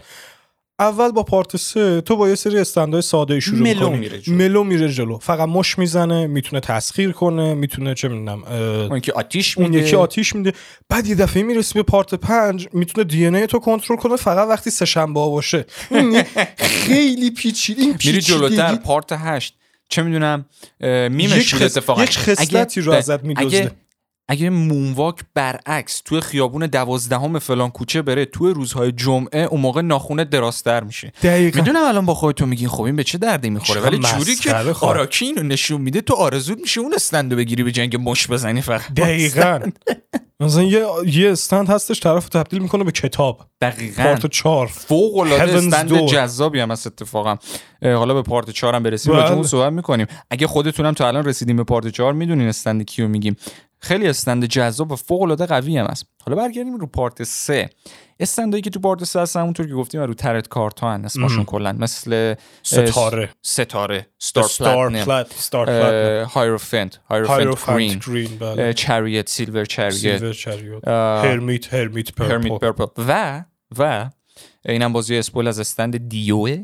اول 0.79 1.11
با 1.11 1.23
پارت 1.23 1.57
سه 1.57 2.01
تو 2.01 2.15
با 2.15 2.29
یه 2.29 2.35
سری 2.35 2.59
استندهای 2.59 3.01
ساده 3.01 3.39
شروع 3.39 3.59
ملو 3.59 3.73
می‌کنی. 3.73 3.97
میره 3.97 4.19
جلو. 4.19 4.35
ملو 4.35 4.63
میره 4.63 4.89
جلو 4.89 5.17
فقط 5.17 5.49
مش 5.49 5.77
می‌زنه 5.77 6.27
می‌تونه 6.27 6.59
تسخیر 6.59 7.11
کنه 7.11 7.53
می‌تونه 7.53 7.93
چه 7.93 8.07
می‌دونم 8.07 8.43
اون 8.43 8.99
که 8.99 9.13
آتیش 9.13 9.57
اون 9.57 9.67
میده 9.69 9.87
یکی 9.87 9.95
آتیش 9.95 10.35
میده 10.35 10.53
بعد 10.89 11.07
یه 11.07 11.15
دفعه 11.15 11.43
می‌رسی 11.43 11.73
به 11.73 11.83
پارت 11.83 12.13
پنج 12.13 12.67
می‌تونه 12.73 13.07
دی 13.07 13.25
ان 13.25 13.45
تو 13.45 13.59
کنترل 13.59 13.97
کنه 13.97 14.15
فقط 14.15 14.47
وقتی 14.47 14.69
سه 14.69 14.85
شنبه 14.85 15.13
باشه؟ 15.19 15.65
خیلی 16.57 17.31
پیچیده 17.31 17.81
این 17.81 17.95
میری 18.05 18.21
جلوتر 18.21 18.75
پارت 18.75 19.11
هشت 19.11 19.55
چه 19.89 20.01
می‌دونم 20.03 20.45
میمش 21.11 21.53
خص- 21.53 21.61
اتفاقا 21.61 22.03
یک 22.03 22.17
خصلتی 22.17 22.81
رو 22.81 22.91
ازت. 22.93 23.19
اگه 23.35 23.71
اگه 24.29 24.49
مونواک 24.49 25.19
برعکس 25.33 26.01
توی 26.05 26.21
خیابون 26.21 26.65
دوازدهم 26.65 27.39
فلان 27.39 27.69
کوچه 27.69 28.01
بره 28.01 28.25
توی 28.25 28.53
روزهای 28.53 28.91
جمعه 28.91 29.39
اون 29.41 29.61
موقع 29.61 29.81
ناخونه 29.81 30.23
دراستر 30.23 30.83
میشه. 30.83 31.13
دقیقا. 31.23 31.59
می‌دونم 31.59 31.83
الان 31.83 32.05
با 32.05 32.13
خودتون 32.13 32.49
میگین 32.49 32.67
خب 32.67 32.83
این 32.83 32.95
به 32.95 33.03
چه 33.03 33.17
دردی 33.17 33.49
می‌خوره؟ 33.49 33.81
ولی 33.81 33.99
جوری 33.99 34.35
که 34.35 34.53
مسخره 34.53 34.73
خب. 34.73 35.43
نشون 35.43 35.81
میده 35.81 36.01
تو 36.01 36.13
آرزود 36.13 36.59
میشه 36.59 36.81
اون 36.81 36.93
استندو 36.93 37.35
بگیری 37.35 37.63
به 37.63 37.71
جنگ 37.71 38.09
مش 38.09 38.27
بزنی 38.27 38.61
فقط. 38.61 38.93
دقیقا. 38.93 39.59
مثلا 40.39 40.63
یه 40.63 40.85
یه 41.05 41.31
استند 41.31 41.69
هستش 41.69 41.99
طرف 41.99 42.29
تبدیل 42.29 42.59
می‌کنه 42.59 42.83
به 42.83 42.91
کتاب. 42.91 43.41
دقیقاً. 43.61 44.03
پارت 44.03 44.25
چهار. 44.25 44.67
فوق 44.67 45.17
العاده 45.17 45.57
استند. 45.57 46.05
جذابی 46.05 46.59
هم 46.59 46.71
هست 46.71 46.87
اتفاقا. 46.87 47.35
حالا 47.83 48.13
به 48.13 48.21
پارت 48.21 48.49
4 48.49 48.75
هم 48.75 48.83
برسیم 48.83 49.13
بله. 49.13 49.21
راجع 49.21 49.31
به 49.31 49.37
اون 49.37 49.47
صحبت 49.47 49.73
می‌کنیم. 49.73 50.07
اگه 50.29 50.47
خودتونم 50.47 50.93
تا 50.93 51.07
الان 51.07 51.25
رسیدیم 51.25 51.57
به 51.57 51.63
پارت 51.63 51.87
4 51.87 52.13
می‌دونین 52.13 52.47
استند 52.47 52.85
کیو 52.85 53.07
میگیم. 53.07 53.35
خیلی 53.79 54.07
استند 54.07 54.45
جذاب 54.45 54.91
و 54.91 54.95
فوق 54.95 55.21
العاده 55.21 55.45
قوی 55.45 55.77
هم 55.77 55.85
هست. 55.85 56.05
حالا 56.25 56.37
برگردیم 56.37 56.75
رو 56.75 56.87
پارت 56.87 57.23
3 57.23 57.69
استندایی 58.19 58.61
که 58.61 58.69
تو 58.69 58.79
پارت 58.79 59.03
3 59.03 59.21
هستن 59.21 59.39
همونطور 59.39 59.67
که 59.67 59.73
گفتیم 59.73 60.01
رو 60.01 60.13
ترت 60.13 60.47
کارت 60.47 60.79
ها 60.79 60.93
هن. 60.93 61.05
اسمشون 61.05 61.45
کلا 61.45 61.71
مثل 61.73 62.35
ستاره. 62.63 63.29
ستاره. 63.41 64.07
ستار 64.19 64.47
ستار 64.47 64.89
پلاتینم 64.89 65.05
پلات 65.05 65.33
ستار 65.33 65.69
هایروفنت 66.23 66.99
هایروفنت 67.09 68.09
گرین 68.09 68.73
چریت 68.73 69.29
سیلور 69.29 69.65
چریت 69.65 70.21
هرمیت 70.87 71.73
هرمیت 71.73 72.21
هرمیت 72.21 72.53
پرپل 72.53 73.03
و 73.07 73.43
و 73.77 74.09
اینم 74.65 74.93
بازی 74.93 75.17
اسپول 75.17 75.47
از 75.47 75.59
استند 75.59 76.09
دیوه. 76.09 76.63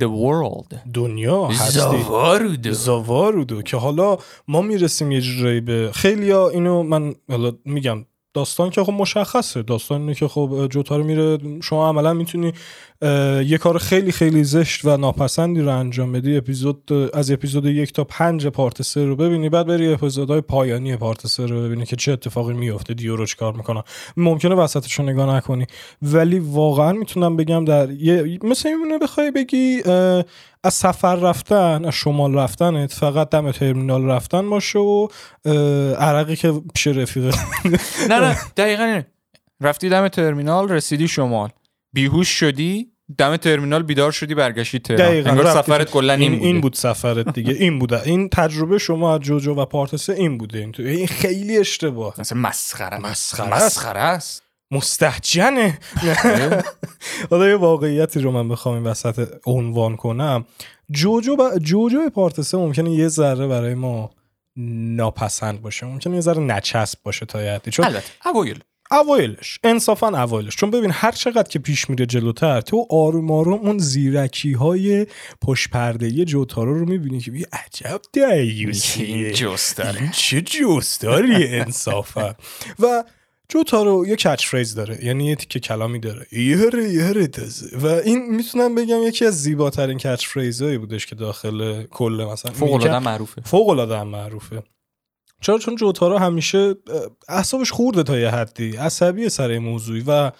The 0.00 0.04
World. 0.04 0.76
دنیا 0.94 1.46
هستی. 1.46 1.78
زاوارودو. 1.78 2.72
زاوارودو 2.72 3.62
که 3.62 3.76
حالا 3.76 4.18
ما 4.48 4.60
می‌رسیم 4.60 5.12
یه 5.12 5.20
جورایی 5.20 5.60
به 5.60 5.90
خیلی 5.94 6.30
ها 6.30 6.48
اینو 6.48 6.82
من 6.82 7.14
حالا 7.30 7.52
میگم 7.64 8.04
داستان 8.34 8.70
که 8.70 8.84
خب 8.84 8.92
مشخصه. 8.92 9.62
داستان 9.62 10.00
اینه 10.00 10.14
که 10.14 10.28
خب 10.28 10.66
جوتارو 10.70 11.04
میره 11.04 11.38
شما 11.62 11.88
عملا 11.88 12.12
می‌تونی 12.12 12.52
یه 13.46 13.58
کار 13.58 13.78
خیلی 13.78 14.12
خیلی 14.12 14.44
زشت 14.44 14.84
و 14.84 14.96
ناپسندی 14.96 15.60
رو 15.60 15.78
انجام 15.78 16.12
بدی. 16.12 16.36
اپیزود 16.36 16.92
از 17.14 17.30
اپیزود 17.30 17.66
یک 17.66 17.92
تا 17.92 18.04
پنج 18.04 18.46
پارت 18.46 18.82
سه 18.82 19.04
رو 19.04 19.16
ببینی 19.16 19.48
بعد 19.48 19.66
بری 19.66 19.92
اپیزودهای 19.92 20.40
پایانی 20.40 20.96
پارت 20.96 21.26
سه 21.26 21.46
رو 21.46 21.62
ببینی 21.62 21.86
که 21.86 21.96
چه 21.96 22.12
اتفاقی 22.12 22.54
میفته 22.54 22.94
دیو 22.94 23.16
رو 23.16 23.26
چیکار 23.26 23.52
می‌کنن 23.52 23.82
ممکنه 24.16 24.54
وسطش 24.54 24.92
رو 24.92 25.04
نگاه 25.04 25.36
نکنی. 25.36 25.66
ولی 26.02 26.38
واقعا 26.38 26.92
می‌تونم 26.92 27.36
بگم 27.36 27.64
در 27.64 27.90
یه 27.90 28.38
مثل 28.42 28.70
میمونه 28.70 28.98
بخوای 28.98 29.30
بگی 29.30 29.82
از 30.64 30.74
سفر 30.74 31.16
رفتن 31.16 31.84
از 31.84 31.94
شمال 31.94 32.34
رفتنت 32.34 32.92
فقط 32.92 33.30
دم 33.30 33.52
ترمینال 33.52 34.04
رفتن 34.04 34.50
باشه 34.50 34.78
و 34.78 35.08
عرقی 35.98 36.36
که 36.36 36.52
پیش 36.74 36.86
رفیقه 36.86 37.30
نه 38.10 38.20
نه 38.20 38.36
دقیقا 38.56 39.02
رفتی 39.60 39.88
دم 39.88 40.08
ترمینال 40.08 40.68
رسیدی 40.68 41.08
شمال 41.08 41.48
بیهوش 41.92 42.28
شدی 42.28 42.94
دم 43.18 43.36
ترمینال 43.36 43.82
بیدار 43.82 44.12
شدی 44.12 44.34
برگشتی 44.34 44.78
تهران 44.78 45.06
دقیقاً 45.06 45.30
انگار. 45.30 45.62
سفرت 45.62 45.90
کلا 45.90 46.12
این, 46.12 46.32
این. 46.32 46.42
این 46.42 46.60
بود 46.60 46.74
سفرت 46.74 47.34
دیگه 47.34 47.52
این 47.64 47.78
بوده 47.78 48.02
این 48.02 48.28
تجربه 48.28 48.78
شما 48.78 49.14
از 49.14 49.20
جوجو 49.20 49.54
و 49.54 49.64
پارت 49.64 49.96
سه 49.96 50.12
این 50.12 50.38
بوده 50.38 50.58
این, 50.58 50.72
تو. 50.72 50.82
این 50.82 51.06
خیلی 51.06 51.58
اشتباه 51.58 52.14
مسخره 52.34 52.98
مسخره. 52.98 53.54
مسخره 53.54 54.00
است 54.00 54.43
مستحجنه 54.70 55.78
حالا 57.30 57.48
یه 57.48 57.56
واقعیتی 57.56 58.20
رو 58.20 58.30
من 58.30 58.48
بخوام 58.48 58.74
این 58.74 58.84
وسط 58.84 59.28
عنوان 59.46 59.96
کنم. 59.96 60.44
جوجو 60.90 61.36
با 61.36 61.58
جوجو 61.58 62.10
پارت 62.10 62.40
سه 62.40 62.56
ممکنه 62.56 62.90
یه 62.90 63.08
ذره 63.08 63.46
برای 63.46 63.74
ما 63.74 64.10
ناپسند 64.96 65.62
باشه 65.62 65.86
ممکنه 65.86 66.14
یه 66.14 66.20
ذره 66.20 66.40
نچسب 66.40 66.98
باشه 67.02 67.26
تا 67.26 67.42
یه 67.42 67.60
چون 67.70 67.84
البته 67.84 68.10
اوایل. 68.26 68.58
اوایلش 68.90 69.58
انصافا 69.64 70.08
اوایلش. 70.08 70.56
چون 70.56 70.70
ببین 70.70 70.90
هر 70.90 71.12
چقدر 71.12 71.48
که 71.48 71.58
پیش 71.58 71.90
میره 71.90 72.06
جلوتر 72.06 72.60
تو 72.60 72.86
آروم 72.90 73.30
آروم 73.30 73.60
اون 73.60 73.78
زیرکی 73.78 74.52
های 74.52 75.06
پشت 75.42 75.70
پرده 75.70 76.24
جوتارو 76.24 76.78
رو 76.78 76.86
می‌بینی 76.86 77.20
که 77.20 77.32
یه 77.32 77.46
عجب 77.52 78.00
دیوسیه 78.12 79.32
چه 80.12 80.40
جستاری 80.40 81.58
انصافا. 81.58 82.34
و 82.78 83.04
جوتارو 83.48 84.06
یه 84.06 84.16
کچ 84.16 84.46
فریز 84.46 84.74
داره 84.74 85.04
یعنی 85.04 85.26
یه 85.26 85.36
تیکه 85.36 85.60
کلامی 85.60 85.98
داره. 85.98 86.26
یهره 86.32 86.88
یهره 86.88 87.26
تازه. 87.26 87.78
و 87.78 87.86
این 87.86 88.34
می‌تونم 88.34 88.74
بگم 88.74 89.02
یکی 89.02 89.24
از 89.24 89.42
زیباترین 89.42 89.98
کچ 89.98 90.26
فریزهایی 90.26 90.78
بودش 90.78 91.06
که 91.06 91.14
داخل 91.14 91.82
کل 91.82 92.26
مثلا 92.32 92.52
فوق 92.52 92.72
العاده 92.72 92.98
معروفه. 92.98 93.40
فوق 93.40 93.68
العاده 93.68 93.98
هم 93.98 94.08
معروفه. 94.08 94.62
چرا؟ 95.40 95.58
چون 95.58 95.76
جوتارو 95.76 96.18
همیشه 96.18 96.74
اعصابش 97.28 97.72
خورده 97.72 98.02
تا 98.02 98.18
یه 98.18 98.30
حدی. 98.30 98.76
عصبی 98.76 99.28
سر 99.28 99.58
موضوعی 99.58 100.04
و 100.06 100.32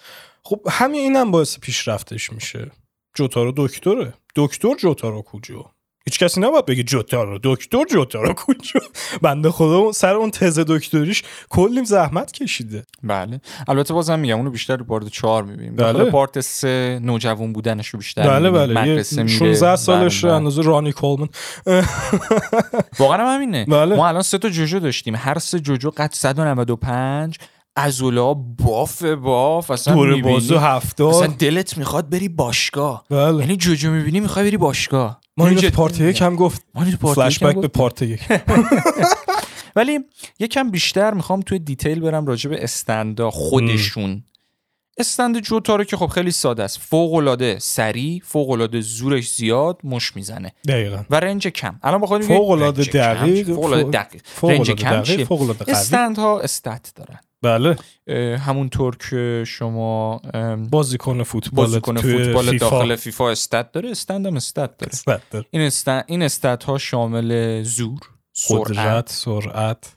خب 0.42 0.60
همین 0.70 1.00
اینم 1.00 1.30
باعث 1.30 1.58
پیشرفتش 1.58 2.32
میشه. 2.32 2.70
جوتارو 3.14 3.52
دکتره. 3.56 4.14
دکتر 4.36 4.74
جوتارو 4.74 5.22
کوجو 5.22 5.64
هیچ 6.06 6.18
کسی 6.18 6.40
نباید 6.40 6.66
بگه 6.66 6.82
جوتارو 6.82 7.38
دکتر 7.42 7.84
جوتارو 7.84 8.34
کوجو 8.34 8.78
بنده 9.22 9.50
خدا 9.50 9.92
سر 9.92 10.14
اون 10.14 10.30
تز 10.30 10.58
دکتریش 10.58 11.22
کلی 11.50 11.84
زحمت 11.84 12.32
کشیده. 12.32 12.84
بله. 13.02 13.40
البته 13.68 13.94
بازم 13.94 14.18
میگم 14.18 14.36
اونو 14.36 14.50
بیشتر 14.50 14.76
رو 14.76 14.84
پارت 14.84 15.08
4 15.08 15.44
می‌بینیم. 15.44 15.76
بله. 15.76 16.04
پارت 16.10 16.40
3 16.40 16.98
نوجوان 17.02 17.52
بودنش 17.52 17.88
رو 17.88 17.98
بیشتر 17.98 18.28
بله. 18.28 18.50
بله. 18.50 18.80
مدرسه 18.82 19.22
میره 19.22 19.38
16 19.38 19.76
سالش 19.76 20.24
بله،. 20.24 20.34
اندازه 20.34 20.62
رانی 20.62 20.92
کولمن. 20.92 21.28
واقعا 22.98 23.18
هم 23.18 23.34
همینه. 23.34 23.64
بله. 23.64 23.96
ما 23.96 24.08
الان 24.08 24.22
سه 24.22 24.38
تا 24.38 24.48
جوجو 24.48 24.78
داشتیم. 24.78 25.14
هر 25.16 25.38
سه 25.38 25.60
جوجو 25.60 25.90
قد 25.90 26.10
195 26.12 27.38
عضله 27.76 28.34
باف 28.58 29.02
باف. 29.02 29.70
اصلا 29.70 29.94
دور. 29.94 30.22
بازو 30.22 30.56
اصلا 30.56 30.66
هفتاد 30.66 31.36
دلت 31.36 31.78
می‌خواد 31.78 32.10
بری 32.10 32.28
باشگاه. 32.28 33.04
بله. 33.10 33.38
یعنی 33.38 33.56
جوجو 33.56 33.90
می‌بینی 33.90 34.20
می‌خوای 34.20 34.44
بری 34.44 34.56
باشگاه. 34.56 35.23
ما 35.36 35.48
اینو 35.48 35.70
پارت 35.70 36.00
یک 36.00 36.22
هم 36.22 36.36
گفت. 36.36 36.62
فلش 37.14 37.38
بک 37.38 37.54
به. 37.60 37.68
پارت 37.68 38.02
یک. 38.02 38.20
ولی 39.76 39.98
یکم 40.38 40.70
بیشتر 40.70 41.14
می‌خوام 41.14 41.40
توی 41.40 41.58
دیتیل 41.58 42.00
برم 42.00 42.26
راجع 42.26 42.50
به 42.50 42.64
استندا 42.64 43.30
خودشون. 43.30 44.22
استند 44.98 45.40
جوتارو 45.40 45.84
که 45.84 45.96
خب 45.96 46.06
خیلی 46.06 46.30
ساده 46.30 46.62
است. 46.62 46.78
فوق 46.80 47.14
العاده 47.14 47.58
سریع 47.58 48.20
فوق 48.24 48.50
العاده 48.50 48.80
زورش 48.80 49.34
زیاد 49.34 49.78
مش 49.84 50.16
می‌زنه. 50.16 50.52
دقیقا. 50.68 51.04
و 51.10 51.20
رنج 51.20 51.48
کم. 51.48 51.78
الان 51.82 52.00
بخواد 52.00 52.22
فوق‌العاده 52.22 52.82
دقیق، 52.84 53.46
فوق 53.54 53.64
العاده 53.64 53.82
فوق- 53.84 53.92
دقیق. 53.92 54.22
رنج 54.42 54.70
کم. 54.70 54.88
استند 55.68 56.18
ها 56.18 56.40
استات 56.40 56.92
دارن. 56.96 57.18
بله. 57.44 57.76
همونطور 58.36 58.96
که 59.10 59.44
شما 59.46 60.20
بازیکن 60.70 61.22
فوتبال 61.22 61.66
بازیکن 61.66 61.96
فوتبال 61.96 62.50
فیفا. 62.50 62.70
داخل 62.70 62.96
فیفا 62.96 63.30
استات 63.30 63.72
داره؟ 63.72 63.90
استند 63.90 64.26
هم 64.26 64.36
استات 64.36 64.78
داره. 64.78 64.92
استات 64.92 65.22
داره. 65.30 65.46
این 65.50 65.62
استند 65.62 66.04
این 66.06 66.22
استات 66.22 66.64
ها 66.64 66.78
شامل 66.78 67.62
زور 67.62 68.00
سرعت 68.32 68.70
قدرت 68.70 69.08
سرعت. 69.10 69.96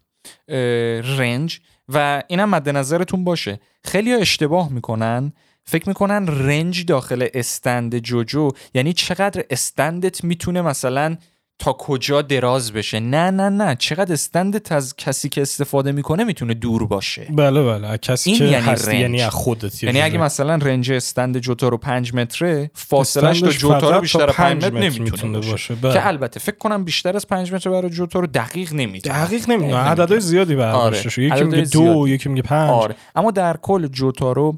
رنج. 1.18 1.60
و 1.90 2.24
اینم 2.28 2.50
مد 2.50 2.70
نظرتون 2.70 3.24
باشه. 3.24 3.60
خیلی 3.84 4.14
اشتباه 4.14 4.72
می‌کنن. 4.72 5.34
فکر 5.64 5.88
می‌کنن 5.88 6.28
رنج 6.28 6.86
داخل 6.86 7.28
استند 7.34 7.98
جوجو 7.98 8.52
یعنی 8.74 8.94
چقدر 8.94 9.44
استندت 9.50 10.24
می‌تونه 10.24 10.62
مثلا 10.62 11.18
تا 11.60 11.74
کجا 11.74 12.22
دراز 12.22 12.74
بشه 12.74 13.00
نه 13.00 13.32
نه 13.32 13.50
نه 13.50 13.76
چقدر 13.76 14.14
استندت 14.14 14.72
از 14.72 14.96
کسی 14.96 15.30
که 15.30 15.42
استفاده 15.42 15.92
می‌کنه 15.92 16.24
می‌تونه 16.24 16.54
دور 16.54 16.88
باشه 16.88 17.28
بله 17.30 17.64
بله 17.64 17.98
کسی 17.98 18.30
این 18.30 18.40
که 18.40 18.46
یعنی 18.46 18.66
هستی 18.66 18.92
رنج. 18.92 19.02
یعنی 19.02 19.22
از 19.22 19.32
خودت 19.32 19.84
یعنی 19.84 20.02
اگه. 20.02 20.18
مثلا 20.18 20.56
رنج 20.56 20.92
استند 20.92 21.38
جوتارو 21.38 21.78
5 21.78 22.14
متره 22.14 22.72
فاصلش 22.74 23.24
تا 23.24 23.28
استندش 23.30 23.58
جوتارو 23.58 23.82
فقط 23.82 23.92
تا 23.92 24.00
بیشتر 24.00 24.30
از 24.30 24.36
5 24.36 24.64
پنج 24.64 24.66
متر 24.66 24.80
نمی‌تونه 24.80 25.12
می‌تونه 25.12 25.38
باشه, 25.38 25.52
باشه. 25.52 25.76
بله. 25.76 25.94
که 25.94 26.08
البته 26.08 26.40
فکر 26.40 26.58
کنم 26.58 26.84
بیشتر 26.84 27.16
از 27.16 27.28
5 27.28 27.54
متر 27.54 27.70
برای 27.70 27.90
جوتارو 27.90 28.28
دقیق 28.28 28.74
نمی‌تونه 28.74 29.16
دقیق 29.26 29.50
نمی‌دونم 29.50 29.78
عددهای 29.78 30.20
زیادی 30.20 30.56
برداشته 30.56 31.10
آره. 31.10 31.24
یکی 31.24 31.44
میگه 31.44 31.70
دو. 31.70 32.08
یکی 32.08 32.30
میگه 32.30 32.42
پنج 32.42 32.70
آره 32.70 32.96
اما 33.16 33.32
در 33.32 33.58
کل 33.58 33.88
جوتارو 33.88 34.56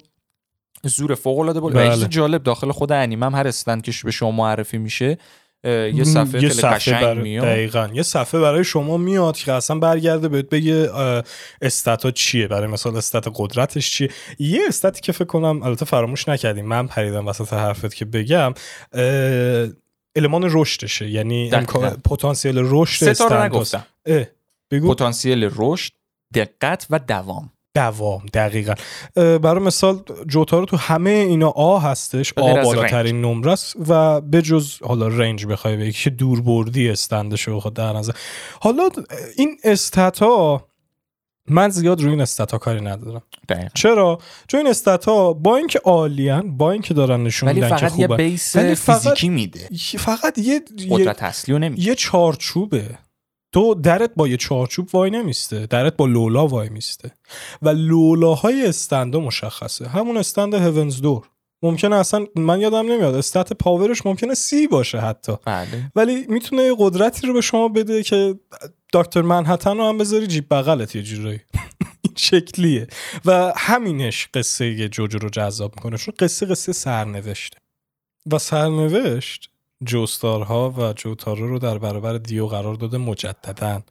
زور 0.84 1.16
فوق 1.16 1.40
العاده 1.40 1.60
بود 1.60 1.74
بله. 1.74 2.08
جالب 2.08 2.44
داخل 2.44 2.72
خود 2.72 2.92
انیمه 2.92 3.26
هم 3.26 3.36
هر 3.36 3.48
استند 3.48 3.82
که 3.82 3.92
به 4.04 4.12
شما 4.12 4.32
معرفی 4.32 4.78
میشه 4.78 5.18
یه 5.64 6.04
صفحه 6.04 6.34
یه 6.34 6.40
خیلی 6.40 6.54
صفحه 6.54 6.76
قشنگ 6.76 7.02
برای- 7.02 7.22
میاد. 7.24 7.46
دقیقاً. 7.46 7.90
یه 7.94 8.04
صفحه 8.04 8.42
برای 8.42 8.64
شما 8.64 8.98
میاد 8.98 9.38
که 9.38 9.54
اصلا 9.54 9.80
برگرده 9.80 10.28
بهت 10.28 10.50
بگه 10.50 10.90
استاتا 11.62 12.12
چیه 12.12 12.48
برای 12.48 12.68
مثال 12.68 12.98
استات 12.98 13.32
قدرتش 13.36 13.92
چیه. 13.92 14.10
یه 14.40 14.62
استاتی 14.68 15.02
که 15.02 15.12
فکر 15.12 15.26
کنم 15.26 15.64
البته 15.64 15.86
فراموش 15.86 16.30
نکردیم 16.30 16.66
من 16.66 16.88
پریدم 16.88 17.28
وسط 17.28 17.54
حرفت 17.54 17.96
که 17.96 18.06
بگم 18.06 18.54
المان 20.16 20.50
رشدشه. 20.52 21.10
یعنی 21.10 21.52
پتانسیل 22.06 22.58
رشد 22.64 23.06
سه 23.06 23.14
تا 23.14 23.28
رو 23.28 23.34
استنداست. 23.34 23.76
نگفتم. 23.76 23.86
اه، 24.06 24.26
بگو. 24.72 24.94
پتانسیل 24.94 25.50
رشد 25.56 25.92
دقت 26.34 26.88
و 26.90 27.00
دوام. 27.00 27.52
دوام 27.80 28.22
دقیقا. 28.34 28.74
برای 29.16 29.64
مثال 29.64 30.00
جوتارو 30.28 30.66
تو 30.66 30.78
همه 30.78 31.10
اینا 31.10 31.50
آ 31.50 31.80
هستش 31.80 32.34
آ 32.38 32.54
بالاترین 32.64 33.22
نمره 33.22 33.52
است 33.52 33.76
و 33.88 34.22
به 34.22 34.42
جز 34.42 34.82
حالا 34.82 35.08
رنج 35.08 35.46
بخوای 35.46 35.78
بگی 35.78 35.92
که 35.92 36.10
دوربردی 36.10 36.90
استندش 36.90 37.42
رو 37.42 37.58
بخواد 37.58 37.74
در 37.74 37.94
نظر. 37.94 38.12
حالا 38.62 38.90
این 39.38 39.58
استتا 39.64 40.66
من 41.52 41.70
زیاد 41.70 42.02
روی 42.02 42.12
این 42.12 42.22
استتا 42.22 42.58
کاری 42.58 42.82
ندارم. 42.82 43.22
دقیقا. 43.50 43.68
چرا؟ 43.74 44.18
چون 44.48 44.58
این 44.60 44.70
استتا 44.70 45.34
با 45.34 45.58
اینکه 45.58 45.80
عالیان 45.84 46.58
با 46.58 46.72
اینکه 46.72 46.94
دارن 46.94 47.24
نشون 47.24 47.50
ولی 47.50 47.62
میدن 47.62 47.76
که 47.78 47.88
فقط 47.88 48.00
یه 48.00 48.08
بیس 48.08 48.56
ولی 48.56 48.76
فقط- 48.76 49.02
فیزیکی 49.02 49.30
میده. 49.30 49.70
فقط 50.00 50.38
یه 50.38 50.62
قدرت 50.90 51.24
اصلی 51.24 51.54
رو 51.54 51.60
نمیده. 51.60 51.84
یه 51.84 51.96
چارچوبه. 51.96 52.98
تو 53.52 53.76
درت 53.76 54.12
با 54.16 54.28
یه 54.28 54.38
چارچوب 54.38 54.96
وای 54.96 55.10
نمیسته 55.10 55.66
درت 55.66 55.98
با 55.98 56.06
لولا 56.06 56.48
وای 56.48 56.70
میسته. 56.70 57.12
و 57.62 57.70
لولاهای 57.70 58.68
استندا 58.68 59.20
مشخصه. 59.20 59.88
همون 59.88 60.18
استند 60.18 60.54
هونز 60.54 61.02
دور 61.02 61.30
ممکنه 61.62 61.96
اصلا 61.96 62.26
من 62.36 62.60
یادم 62.60 62.92
نمیاد 62.92 63.16
استات 63.16 63.54
پاورش 63.54 64.06
ممکنه 64.06 64.34
سی 64.34 64.68
باشه 64.68 65.00
حتی. 65.00 65.34
بله. 65.46 65.92
ولی 65.96 66.26
می‌تونه 66.28 66.64
یه 66.64 66.76
قدرتی 66.78 67.28
رو 67.28 67.34
به 67.34 67.42
شما 67.42 67.68
بده 67.68 68.04
که 68.04 68.40
دکتر 68.94 69.22
منحتن 69.22 69.78
رو 69.78 69.84
هم 69.84 69.98
بذاری 69.98 70.28
جیب 70.28 70.54
بغلت 70.54 70.96
یه 70.96 71.04
جورایی. 71.04 71.40
این 72.04 72.14
شکلیه. 72.16 72.88
و 73.26 73.54
همینش 73.58 74.28
قصه 74.34 74.90
جوجو 74.90 75.18
رو 75.18 75.30
جذاب 75.30 75.76
می‌کنه 75.76 75.98
چون 75.98 76.14
قصه 76.20 76.46
قصه 76.46 76.74
سرنوشته. 76.74 77.58
و 78.32 78.38
سرنوشت 78.38 79.50
جوستارها 79.86 80.74
و 80.78 80.94
جوتارو 80.94 81.48
رو 81.48 81.60
در 81.60 81.78
برابر 81.78 82.18
دیو 82.18 82.48
قرار 82.48 82.76
داده 82.76 82.98
مجددا. 82.98 83.82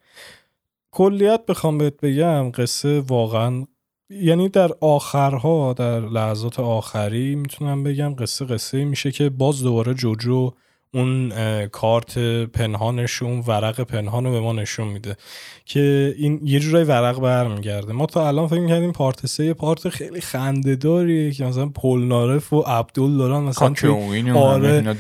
کلیت 0.91 1.47
بخوام 1.47 1.79
بهت 1.79 2.01
بگم 2.01 2.51
قصه 2.51 3.01
واقعا 3.01 3.67
یعنی 4.11 4.49
در 4.49 4.71
آخرها 4.81 5.73
در 5.73 6.01
لحظات 6.01 6.61
آخری 6.61 7.35
می‌تونم 7.35 7.83
بگم 7.83 8.15
قصه 8.15 8.45
قصه 8.45 8.85
میشه 8.85 9.13
که 9.13 9.31
باز 9.31 9.63
دوباره 9.63 9.95
جوجو 9.95 10.53
اون 10.95 11.33
کارت 11.67 12.19
پنهانش 12.53 13.23
اون 13.23 13.45
ورق 13.47 13.81
پنهان 13.81 14.25
رو 14.25 14.31
به 14.31 14.41
ما 14.41 14.53
نشون 14.53 14.89
میده 14.89 15.17
که 15.65 16.15
این 16.19 16.41
یه 16.45 16.61
جورایی 16.61 16.85
ورق 16.85 17.21
برمیگرده. 17.21 17.93
ما 17.93 18.07
تا 18.07 18.29
الان 18.29 18.49
فکر 18.49 18.61
می‌کردیم 18.61 18.93
part 18.93 19.27
سه 19.27 19.45
یه 19.45 19.55
part 19.55 19.89
خیلی 19.89 20.21
خنده 20.21 20.77
داریه 20.77 21.33
که 21.33 21.45
مثلا 21.45 21.69
پولنارف 21.69 22.53
و 22.53 22.61
عبدول 22.61 23.19
دارن 23.19 23.41
مثلا 23.41 23.71
توی 23.71 24.31
آره. 24.31 24.97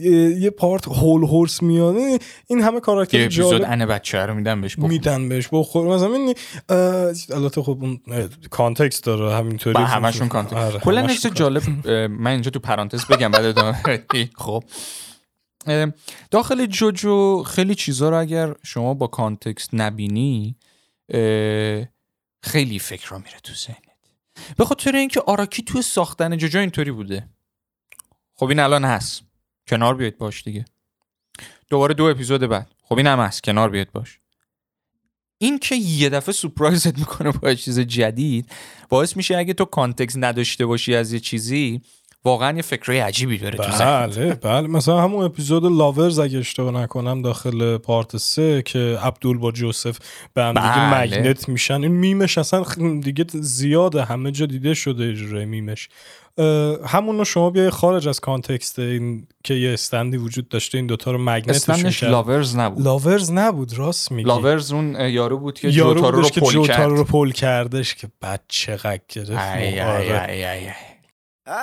یه 0.00 0.10
یه 0.40 0.50
part 0.50 0.88
هول 0.88 1.24
هورس 1.24 1.62
میانه 1.62 2.18
این 2.46 2.60
همه 2.60 2.74
یه 2.74 2.80
کاراکتر 2.80 3.24
اپیزود 3.24 3.50
جالب 3.50 3.66
عن 3.70 3.86
بچه 3.86 4.18
رو 4.18 4.34
میدم 4.34 4.60
بهش 4.60 4.76
بخور. 4.76 4.90
میدن 4.90 5.28
بهش 5.28 5.48
بخور. 5.52 5.94
مثلا 5.94 6.14
این 6.14 6.34
البته 7.34 7.62
خب 7.62 7.78
اون 7.80 8.00
اه، 8.10 8.28
context 8.50 9.04
داره 9.04 9.34
همینطوری 9.34 9.74
با 9.74 9.80
همشون 9.80 10.28
context. 10.28 10.56
آره، 10.56 10.78
کلا 10.78 11.06
جالب 11.34 11.62
من 12.10 12.30
اینجا 12.30 12.50
تو 12.50 12.58
پرانتز 12.58 13.06
بگم 13.06 13.30
بعد 13.30 13.44
ادامه. 13.44 13.82
خب. 14.34 14.64
داخل 16.30 16.66
جوجو 16.66 17.42
خیلی 17.42 17.74
چیزا 17.74 18.08
رو 18.08 18.16
اگر 18.16 18.54
شما 18.62 18.94
با 18.94 19.06
کانتکست 19.06 19.70
نبینی 19.72 20.56
خیلی 22.42 22.78
فکر 22.78 23.08
رو 23.08 23.18
میره 23.18 23.40
تو 23.42 23.54
ذهنت. 23.54 23.80
به 24.56 24.64
خاطر 24.64 24.96
اینکه 24.96 25.20
آراکی 25.20 25.62
تو 25.62 25.82
ساختن 25.82 26.36
جوجو 26.36 26.58
اینطوری 26.58 26.90
بوده. 26.90 27.28
خب 28.34 28.48
این 28.48 28.58
الان 28.58 28.84
هست. 28.84 29.22
کنار 29.68 29.94
بیاید 29.94 30.18
باش 30.18 30.42
دیگه. 30.42 30.64
دوباره 31.68 31.94
دو 31.94 32.04
اپیزود 32.04 32.40
بعد. 32.40 32.70
خب 32.82 32.96
این 32.96 33.06
هم 33.06 33.20
هست. 33.20 33.42
کنار 33.42 33.70
بیاید 33.70 33.92
باش. 33.92 34.18
این 35.38 35.58
که 35.58 35.74
یه 35.74 36.08
دفعه 36.08 36.32
سورپرایزت 36.32 36.98
می‌کنه 36.98 37.32
با 37.32 37.54
چیز 37.54 37.80
جدید 37.80 38.52
باعث 38.88 39.16
میشه 39.16 39.36
اگه 39.36 39.52
تو 39.52 39.64
context 39.64 40.16
نداشته 40.18 40.66
باشی 40.66 40.94
از 40.94 41.12
یه 41.12 41.20
چیزی 41.20 41.80
واقعا 42.24 42.56
یه 42.56 42.62
فکرای 42.62 42.98
عجیبی 42.98 43.38
داره 43.38 43.58
تو 43.58 43.72
ذهنت. 43.72 44.18
بله 44.18 44.34
بله. 44.34 44.68
مثلا 44.68 45.00
همون 45.00 45.24
اپیزود 45.24 45.64
Lovers 45.64 46.18
اگه 46.18 46.38
اشتباه 46.38 46.82
نکنم 46.82 47.22
داخل 47.22 47.76
part 47.76 48.16
سه 48.16 48.62
که 48.62 48.98
عبدول 49.02 49.38
با 49.38 49.52
جوزف 49.52 49.98
به 50.34 50.42
هم 50.42 50.54
دیگه 50.54 50.90
بله. 50.90 51.18
magnet 51.18 51.48
میشن. 51.48 51.74
این 51.74 51.92
میمش 51.92 52.38
اصلا 52.38 52.64
دیگه 53.02 53.24
زیاده. 53.32 54.04
همه 54.04 54.30
جا 54.30 54.46
دیده 54.46 54.74
شده 54.74 55.14
جوره 55.14 55.44
میمش. 55.44 55.88
همون 56.86 57.18
رو 57.18 57.24
شما 57.24 57.50
بیای 57.50 57.70
خارج 57.70 58.08
از 58.08 58.20
context 58.20 58.78
این 58.78 59.26
که 59.44 59.54
یه 59.54 59.72
Stand 59.72 60.09
ی 60.09 60.16
وجود 60.16 60.48
داشته 60.48 60.78
این 60.78 60.86
دوتا 60.86 61.10
رو 61.10 61.18
magnet 61.18 61.67
ش 61.67 61.84
می‌کرد. 61.84 62.10
Lovers 62.10 62.56
نبود. 62.56 62.84
Lovers 62.84 63.32
نبود 63.32 63.78
راست 63.78 64.12
میگی. 64.12 64.28
Lovers 64.28 64.72
اون 64.72 65.00
یارو 65.00 65.38
بود 65.38 65.58
که 65.58 65.68
یارو 65.68 65.94
جوتارو 65.94 66.20
رو 66.20 66.28
که 66.28 66.40
پل 66.40 66.52
جوتارو 66.52 66.66
کرد. 66.66 66.98
رو 66.98 67.04
پل 67.04 67.30
کردش 67.30 67.94
که 67.94 68.08
بعد 68.20 68.42
چقدر 68.48 69.00
گرفت. 69.08 70.89
ای 71.50 71.56
ای 71.56 71.62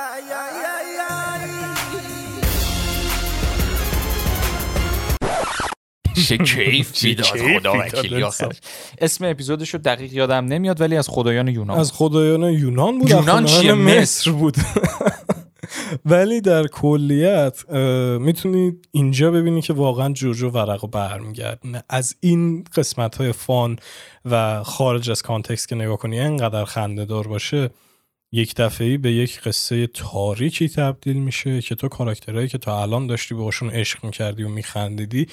ای. 6.16 6.24
چه 6.24 6.38
کیف 6.38 7.04
می‌داد 7.04 7.26
خدا 7.26 7.74
وکیلی 7.74 8.24
اسم 9.02 9.26
اپیزودش 9.26 9.70
رو 9.70 9.80
دقیق 9.80 10.14
یادم 10.14 10.46
نمیاد 10.46 10.82
ولی 10.82 10.98
از 10.98 11.08
خدایان 11.10 11.48
یونان. 11.48 11.80
از 11.80 11.92
خدایان 11.92 12.44
یونان 12.44 13.00
بود. 13.00 13.10
یونان 13.10 13.46
چیه؟ 13.46 13.74
مصر. 13.74 14.32
بود. 14.32 14.56
ولی 16.06 16.42
در 16.42 16.68
کلیت 16.68 17.70
می‌تونید 18.20 18.88
اینجا 18.92 19.32
ببینید 19.32 19.64
که 19.64 19.74
واقعا 19.74 20.14
جوجو 20.14 20.50
ورق 20.50 20.82
رو 20.82 20.88
برمیگردونه 20.88 21.84
از 21.90 22.16
این 22.20 22.64
قسمت 22.76 23.16
های 23.16 23.32
فان 23.32 23.80
و 24.26 24.64
خارج 24.64 25.12
از 25.12 25.22
کانتکست 25.22 25.68
که 25.68 25.76
نگاه 25.76 25.98
کنی 25.98 26.20
انقدر 26.20 26.66
خنده 26.66 27.06
دار 27.06 27.28
باشه. 27.28 27.70
یک 28.32 28.56
دفعی 28.56 28.98
به 28.98 29.12
یک 29.12 29.42
قصه 29.42 29.88
تاریکی 29.88 30.70
تبدیل 30.70 31.18
میشه 31.18 31.62
که 31.62 31.76
تو 31.76 31.88
کاراکترهایی 31.88 32.48
که 32.48 32.58
تا 32.58 32.82
الان 32.82 33.08
داشتی 33.08 33.36
باشون 33.36 33.70
عشق 33.70 34.06
می‌کردی 34.06 34.44
و 34.44 34.50
میخندیدی 34.50 35.28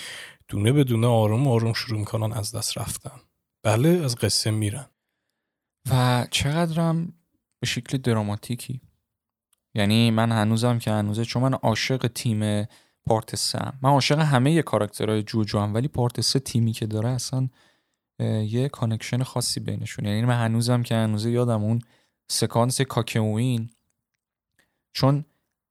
دونه 0.48 0.72
به 0.72 0.84
دونه 0.84 1.06
آروم 1.06 1.48
آروم 1.48 1.72
شروع 1.72 1.98
می‌کنن 1.98 2.32
از 2.32 2.54
دست 2.54 2.78
رفتن. 2.78 3.20
بله 3.62 3.88
از 3.88 4.16
قصه 4.16 4.50
میرن. 4.50 4.86
و 5.90 6.26
چقدرم 6.30 7.12
به 7.60 7.66
شکل 7.66 7.98
دراماتیکی. 7.98 8.80
یعنی 9.74 10.10
من 10.10 10.32
هنوزم 10.32 10.78
که 10.78 10.90
هنوزه 10.90 11.24
چون 11.24 11.42
من 11.42 11.54
عاشق 11.54 12.06
تیم 12.06 12.68
پارت 13.06 13.36
سه. 13.36 13.72
من 13.82 13.90
عاشق 13.90 14.18
همه 14.18 14.62
کاراکترهای 14.62 15.22
جوجو 15.22 15.58
هم 15.58 15.74
ولی 15.74 15.88
پارت 15.88 16.20
سه 16.20 16.38
تیمی 16.38 16.72
که 16.72 16.86
داره 16.86 17.08
اصلا 17.08 17.48
یه 18.46 18.68
connection 18.68 19.22
خاصی 19.22 19.60
بینشون. 19.60 20.04
یعنی 20.04 20.22
من 20.22 20.44
هنوزم 20.44 20.82
که 20.82 20.94
هنوزه 20.94 21.30
یادم 21.30 21.62
اون 21.62 21.80
سکانس 22.28 22.80
کاکئوین 22.80 23.70
چون 24.92 25.24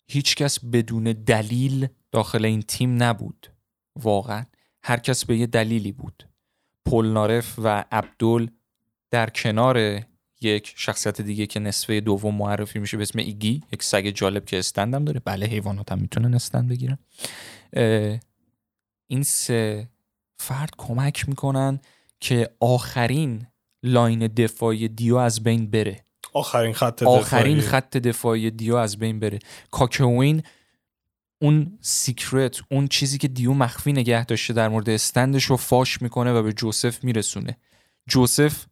هیچکس 0.08 0.66
بدون 0.66 1.04
دلیل 1.04 1.88
داخل 2.12 2.46
این 2.46 2.62
تیم 2.62 3.04
نبود. 3.04 3.48
واقعا 3.96 4.46
هر 4.84 5.00
کس 5.00 5.26
به 5.26 5.38
یه 5.38 5.48
دلیلی 5.48 5.92
بود. 5.92 6.30
پولنارف 6.86 7.56
و 7.58 7.86
عبدول 7.92 8.52
در 9.12 9.30
کنار 9.30 10.02
یک 10.42 10.74
شخصیت 10.76 11.22
دیگه 11.22 11.46
که 11.46 11.60
نصفه 11.60 12.02
دوم 12.02 12.36
معرفی 12.36 12.80
میشه 12.80 12.98
به 12.98 13.04
اسم 13.04 13.20
ایگی 13.20 13.64
یک 13.74 13.84
سگ 13.84 14.08
جالب 14.08 14.46
که 14.46 14.60
Stand 14.60 14.98
م 14.98 15.06
داره. 15.06 15.22
بله 15.26 15.46
حیوانات 15.46 15.92
هم 15.92 16.00
می‌تونن 16.00 16.34
Stand 16.34 16.70
بگیرن. 16.70 16.98
این 19.08 19.24
سه 19.24 19.90
فرد 20.38 20.70
کمک 20.78 21.30
می‌کنن 21.30 21.80
که 22.20 22.50
آخرین 22.60 23.48
line 23.84 24.28
دفاعی 24.28 24.88
دیو 24.88 25.16
از 25.16 25.44
بین 25.44 25.72
بره. 25.72 26.06
آخرین 26.34 26.74
خط 26.74 27.04
دفاعی. 27.04 27.20
آخرین 27.20 27.62
خط 27.62 27.98
دفاعی 27.98 28.52
دیو 28.52 28.76
از 28.76 29.00
بین 29.00 29.20
بره. 29.20 29.40
کاکوین 29.72 30.44
اون 31.42 31.78
secret 31.82 32.60
اون 32.72 32.88
چیزی 32.88 33.18
که 33.18 33.28
دیو 33.28 33.54
مخفی 33.54 33.94
نگه 33.94 34.26
داشته 34.26 34.54
در 34.54 34.70
مورد 34.70 34.90
Stand 34.90 35.28
ش 35.28 35.44
رو 35.44 35.58
فاش 35.58 36.02
می‌کنه 36.02 36.34
و 36.34 36.44
به 36.44 36.54
جوزف 36.54 37.04
میرسونه. 37.04 37.58
جوزف 38.08 38.66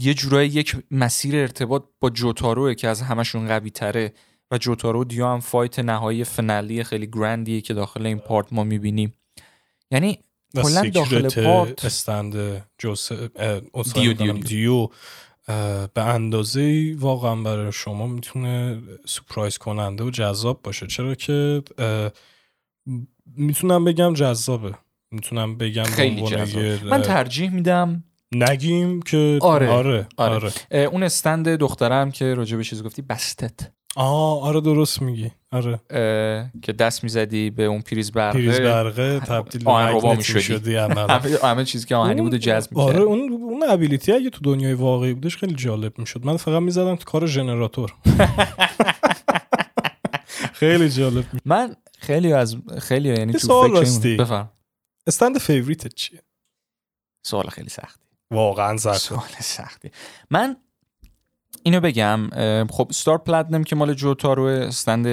یه 0.00 0.14
جورایی 0.14 0.50
یک 0.50 0.76
مسیر 0.90 1.36
ارتباط 1.36 1.84
با 2.00 2.10
جوتاروه 2.10 2.74
که 2.74 2.88
از 2.88 3.02
همشون 3.02 3.48
قوی 3.48 3.70
تره 3.70 4.12
و 4.50 4.58
جوتارو 4.58 5.04
دیو 5.04 5.26
هم 5.26 5.40
fight 5.40 5.78
نهایی 5.78 6.24
finale 6.24 6.75
ی 6.75 6.84
خیلی 6.84 7.06
grand 7.06 7.45
یه 7.45 7.60
که 7.60 7.74
داخل 7.74 8.06
این 8.06 8.18
part 8.18 8.52
ما 8.52 8.64
می‌بینیم. 8.64 9.14
یعنی 9.90 10.18
کلا 10.54 10.90
داخل 10.94 11.28
پارت 11.28 11.84
استند 11.84 12.62
جوسف 12.78 13.12
دیو، 13.94 14.12
دیو 14.12 14.12
دیو، 14.12 14.32
دیو, 14.32 14.88
به 15.94 16.02
اندازه 16.02 16.94
واقعا 16.98 17.34
برای 17.34 17.72
شما 17.72 18.06
می‌تونه 18.06 18.82
سپرایز 19.06 19.58
کننده 19.58 20.04
و 20.04 20.10
جذاب 20.10 20.62
باشه. 20.62 20.86
چرا 20.86 21.14
که 21.14 21.62
می‌تونم 23.36 23.84
بگم 23.84 24.14
جذابه. 24.14 24.74
می‌تونم 25.10 25.56
بگم 25.56 25.84
خیلی 25.84 26.22
جذاب. 26.22 26.84
من 26.84 27.02
ترجیح 27.02 27.50
میدم. 27.50 28.04
نگیم 28.32 29.02
که 29.02 29.38
آره، 29.42 29.68
آره 29.68 30.08
آره. 30.16 30.34
آره, 30.36 30.52
اون 30.80 31.02
استند 31.02 31.48
دخترم 31.48 32.10
که 32.10 32.34
راجع 32.34 32.56
به 32.56 32.64
چیز 32.64 32.82
گفتی 32.82 33.02
بستت. 33.02 33.72
آه 33.98 34.42
آره 34.42 34.60
درست 34.60 35.02
میگی. 35.02 35.30
آره. 35.52 35.80
که 36.62 36.72
دست 36.72 37.04
می‌زدی 37.04 37.50
به 37.50 37.64
اون 37.64 37.80
پریز 37.80 38.12
برقه. 38.12 38.38
پریز 38.38 38.60
برقه 38.60 39.20
تبدیل 39.20 39.64
به 39.64 39.70
magnet 39.70 40.16
می‌شدی. 40.16 40.76
همه 41.42 41.64
چیزی 41.64 41.86
که 41.86 41.96
آهنی 41.96 42.20
بود 42.20 42.34
و 42.34 42.38
جذب 42.38 42.72
می‌کرد. 42.72 42.96
آره 42.96 43.00
اون 43.00 43.32
اون 43.32 43.64
ability 43.68 44.12
اگه 44.12 44.30
تو 44.30 44.40
دنیای 44.42 44.72
واقعی 44.72 45.14
بودش 45.14 45.36
خیلی 45.36 45.54
جالب 45.54 45.98
می‌شد. 45.98 46.24
من 46.24 46.36
فقط 46.36 46.62
می‌زدم 46.62 46.96
تو 46.96 47.04
کار 47.04 47.26
ژنراتور. 47.26 47.94
خیلی 50.60 50.90
جالب 50.90 51.24
می‌شد. 51.32 51.42
من 51.44 51.76
خیلی 51.98 52.32
از 52.32 52.56
خیلی 52.78 53.08
یعنی 53.08 53.32
تو 53.32 53.68
فکر 53.68 54.16
بفرم. 54.16 54.52
Stand 55.06 55.38
favorite 55.38 55.94
چیه؟ 55.94 56.22
سوال 57.26 57.48
خیلی 57.48 57.68
سختی. 57.68 58.04
واقعا 58.30 58.76
سخته. 58.76 58.98
سوال 58.98 59.28
سختی. 59.40 59.90
من 60.30 60.56
اینو 61.66 61.80
بگم 61.80 62.28
خب 62.70 62.88
Star 62.92 63.18
Platinum 63.18 63.59
م 63.59 63.64
که 63.64 63.76
مال 63.76 63.94
جوتارو 63.94 64.42
stand. 64.44 65.06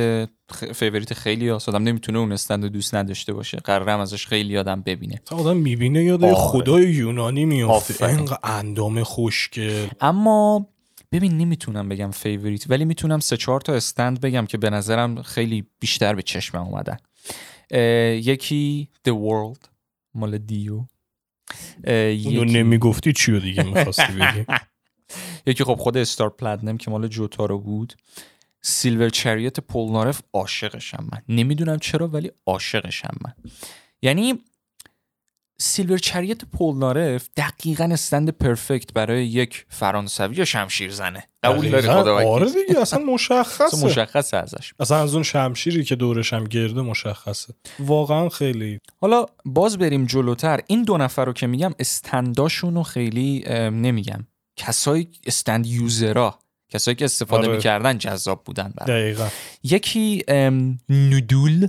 favorite 0.75 1.13
خیلی 1.13 1.49
هست 1.49 1.69
آدم 1.69 1.83
نمی‌تونه 1.83 2.19
اون 2.19 2.31
stand 2.31 2.65
دوست 2.65 2.95
نداشته 2.95 3.33
باشه 3.33 3.57
قرارم 3.57 3.99
ازش 3.99 4.27
خیلی 4.27 4.57
آدم 4.57 4.81
ببینه 4.81 5.21
تا 5.25 5.35
آدم 5.35 5.57
می‌بینه 5.57 6.03
یاد 6.03 6.23
آره. 6.23 6.33
خدای 6.35 6.83
یونانی 6.83 7.45
میفته. 7.45 8.05
اینقدر 8.05 8.37
اندام 8.43 9.03
خوشگل 9.03 9.87
اما 10.01 10.67
ببین 11.11 11.37
نمی‌تونم 11.37 11.89
بگم 11.89 12.11
favorite 12.11 12.69
ولی 12.69 12.85
می‌تونم 12.85 13.19
سه 13.19 13.37
چهار 13.37 13.61
تا 13.61 13.73
stand 13.73 14.21
بگم 14.21 14.45
که 14.45 14.57
به 14.57 14.69
نظرم 14.69 15.21
خیلی 15.21 15.65
بیشتر 15.79 16.15
به 16.15 16.21
چشمم 16.21 16.61
اومدن 16.63 16.97
یکی 18.21 18.89
The 19.07 19.11
World 19.11 19.67
مال 20.15 20.37
دیو 20.37 20.73
اونو 20.73 21.91
یکی- 22.11 22.45
نمی‌گفتی 22.45 23.13
چی 23.13 23.31
رو 23.31 23.39
دیگه 23.39 23.63
می‌خواستی 23.63 24.13
بگی 24.13 24.45
یکی 25.45 25.63
خب 25.63 25.75
خود 25.75 25.97
استار 25.97 26.29
پلاتنم 26.29 26.77
که 26.77 26.91
مال 26.91 27.07
جوتارو 27.07 27.59
بود. 27.59 27.93
سیلور 28.61 29.09
چریت 29.09 29.59
پولنارف 29.59 30.21
عاشقشم 30.33 31.07
من. 31.11 31.21
نمی‌دونم 31.29 31.79
چرا 31.79 32.07
ولی 32.07 32.31
عاشقشم 32.45 33.15
من. 33.21 33.33
یعنی 34.01 34.33
سیلور 35.59 35.97
چریت 35.97 36.45
پولنارف 36.45 37.29
دقیقا 37.37 37.83
استند 37.83 38.29
پرفکت 38.29 38.93
برای 38.93 39.27
یک 39.27 39.65
فرانسوی 39.69 40.35
یا 40.35 40.45
شمشیر 40.45 40.91
زنه 40.91 41.23
قبول 41.43 41.69
داری. 41.69 41.87
خدا 41.87 42.29
آره؟ 42.29 42.45
دیگه 42.45 42.79
اصلا 42.81 43.03
مشخصه. 43.13 43.85
مشخصه 43.85 44.37
ازش. 44.37 44.73
اصلا 44.79 44.97
از 44.97 45.13
اون 45.13 45.23
شمشیری 45.23 45.83
که 45.83 45.95
دورش 45.95 46.33
هم 46.33 46.43
گرده 46.43 46.81
مشخصه. 46.81 47.53
واقعا 47.79 48.29
خیلی. 48.29 48.79
حالا 49.01 49.25
باز 49.45 49.77
بریم 49.77 50.05
جلوتر. 50.05 50.59
این 50.67 50.83
دو 50.83 50.97
نفر 50.97 51.25
رو 51.25 51.33
که 51.33 51.47
میگم 51.47 51.71
استنداشون 51.79 52.75
رو 52.75 52.83
خیلی 52.83 53.43
نمیگم. 53.69 54.27
کسایی 54.55 55.11
استند 55.25 55.65
یوزرا 55.65 56.39
کسایی 56.69 56.95
که 56.95 57.05
استفاده 57.05 57.47
آره. 57.47 57.55
می‌کردن 57.55 57.97
جذاب 57.97 58.43
بودن 58.43 58.73
برام. 58.75 58.99
دقیقا 58.99 59.29
یکی 59.63 60.23
نودول. 60.89 61.67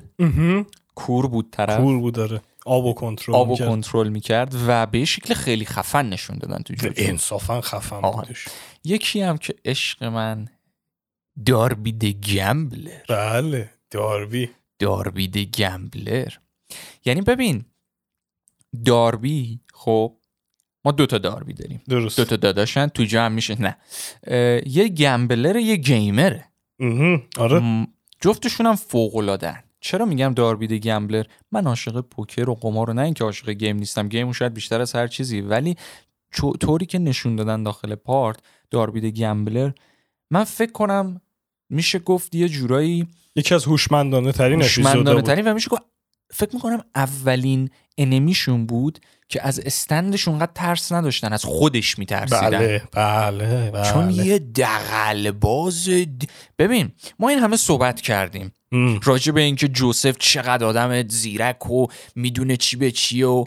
کور 0.95 1.27
بود 1.27 1.49
طرف 1.51 1.81
کور 1.81 1.99
بود 1.99 2.15
داره 2.15 2.41
آب 2.67 2.85
و 2.85 2.95
کنترل 2.95 3.35
آب 3.35 3.51
و. 3.51 3.57
کنترل 3.57 4.09
می‌کرد 4.09 4.55
و 4.67 4.87
به 4.87 5.05
شکل 5.05 5.35
خیلی 5.35 5.65
خفن 5.65 6.09
نشون 6.09 6.39
دادن 6.39 6.59
تو 6.59 6.75
جوجو 6.75 6.93
انصافا 6.97 7.61
خفن 7.61 7.97
آره. 7.97 8.17
بودش 8.17 8.49
یکی 8.85 9.21
هم 9.21 9.39
که 9.39 9.55
عشق 9.65 10.05
من 10.05 10.49
داربی 11.47 11.93
د 11.93 12.05
گمبلر 12.05 13.03
بله 13.09 13.71
داربی 13.91 14.51
داربی 14.79 15.29
د 15.29 15.39
گمبلر 15.39 16.33
یعنی 17.05 17.21
ببین 17.21 17.65
داربی 18.85 19.61
خب 19.75 20.17
ما 20.85 20.93
دوتا 20.93 21.19
داربی 21.19 21.53
داریم 21.53 21.83
درست. 21.89 22.17
دوتا 22.17 22.37
داداشن 22.37 22.87
تو 22.87 23.05
جمع 23.05 23.29
میشه. 23.29 23.57
نه. 23.63 23.77
یه 24.67 24.89
گمبلر 24.89 25.57
یه 25.57 25.77
گیمره. 25.77 26.45
آره. 27.39 27.87
جفتشون 28.21 28.67
هم 28.67 28.77
فوق 28.77 29.15
چرا 29.81 30.05
میگم 30.05 30.35
داربید 30.35 30.73
گمبلر؟ 30.73 31.25
من 31.53 31.67
عاشق 31.67 32.01
پوکر 32.01 32.51
و 32.51 32.55
قمار 32.55 32.91
و 32.91 32.93
نه 32.93 33.03
اینکه 33.03 33.25
عاشق 33.25 33.51
گیم 33.51 33.77
نیستم. 33.77 34.09
گیم 34.09 34.33
شاید 34.33 34.55
بیشتر 34.55 34.81
از 34.81 34.93
هر 34.93 35.07
چیزی. 35.07 35.41
ولی 35.41 35.77
طوری 36.61 36.87
که 36.87 36.99
نشون 36.99 37.37
دادن 37.37 37.63
داخل 37.63 37.95
پارت 37.95 38.39
داربید 38.71 39.05
گمبلر 39.05 39.71
من 40.31 40.45
فکر 40.45 40.73
کنم 40.73 41.21
میشه 41.71 41.99
گفت 41.99 42.35
یه 42.35 42.49
جورایی 42.49 43.09
یکی 43.37 43.55
از 43.55 43.65
هوشمندانه 43.65 44.33
ترین 44.33 44.63
هوشمندانه 44.63 45.23
ترین 45.23 45.49
و 45.49 45.55
میشه 45.55 45.69
گفت 45.71 45.83
فکر 46.31 46.55
می‌کنم 46.55 46.85
اولین 46.95 47.71
انمیشون 47.99 48.67
بود 48.67 48.99
که 49.29 49.47
از 49.47 49.61
استندش 49.61 50.29
اونقدر 50.29 50.53
ترس 50.55 50.93
نداشتن 50.93 51.33
از 51.33 51.45
خودش 51.45 51.99
میترسیدن. 51.99 52.51
بله 52.51 52.83
بله 52.93 53.71
بله. 53.71 53.93
چون 53.93 54.11
یه 54.11 54.39
دقل 54.39 55.31
باز 55.31 55.89
د- 55.89 56.27
ببین 56.59 56.93
ما 57.19 57.29
این 57.29 57.39
همه 57.39 57.57
صحبت 57.57 58.01
کردیم. 58.01 58.53
راجع 59.05 59.33
به 59.33 59.41
اینکه 59.41 59.69
جوزف 59.69 60.17
چقدر 60.19 60.67
آدم 60.67 61.09
زیرک 61.09 61.71
و 61.71 61.87
می‌دونه 62.17 62.57
چی 62.57 62.77
به 62.77 62.91
چی 62.91 63.23
و 63.23 63.45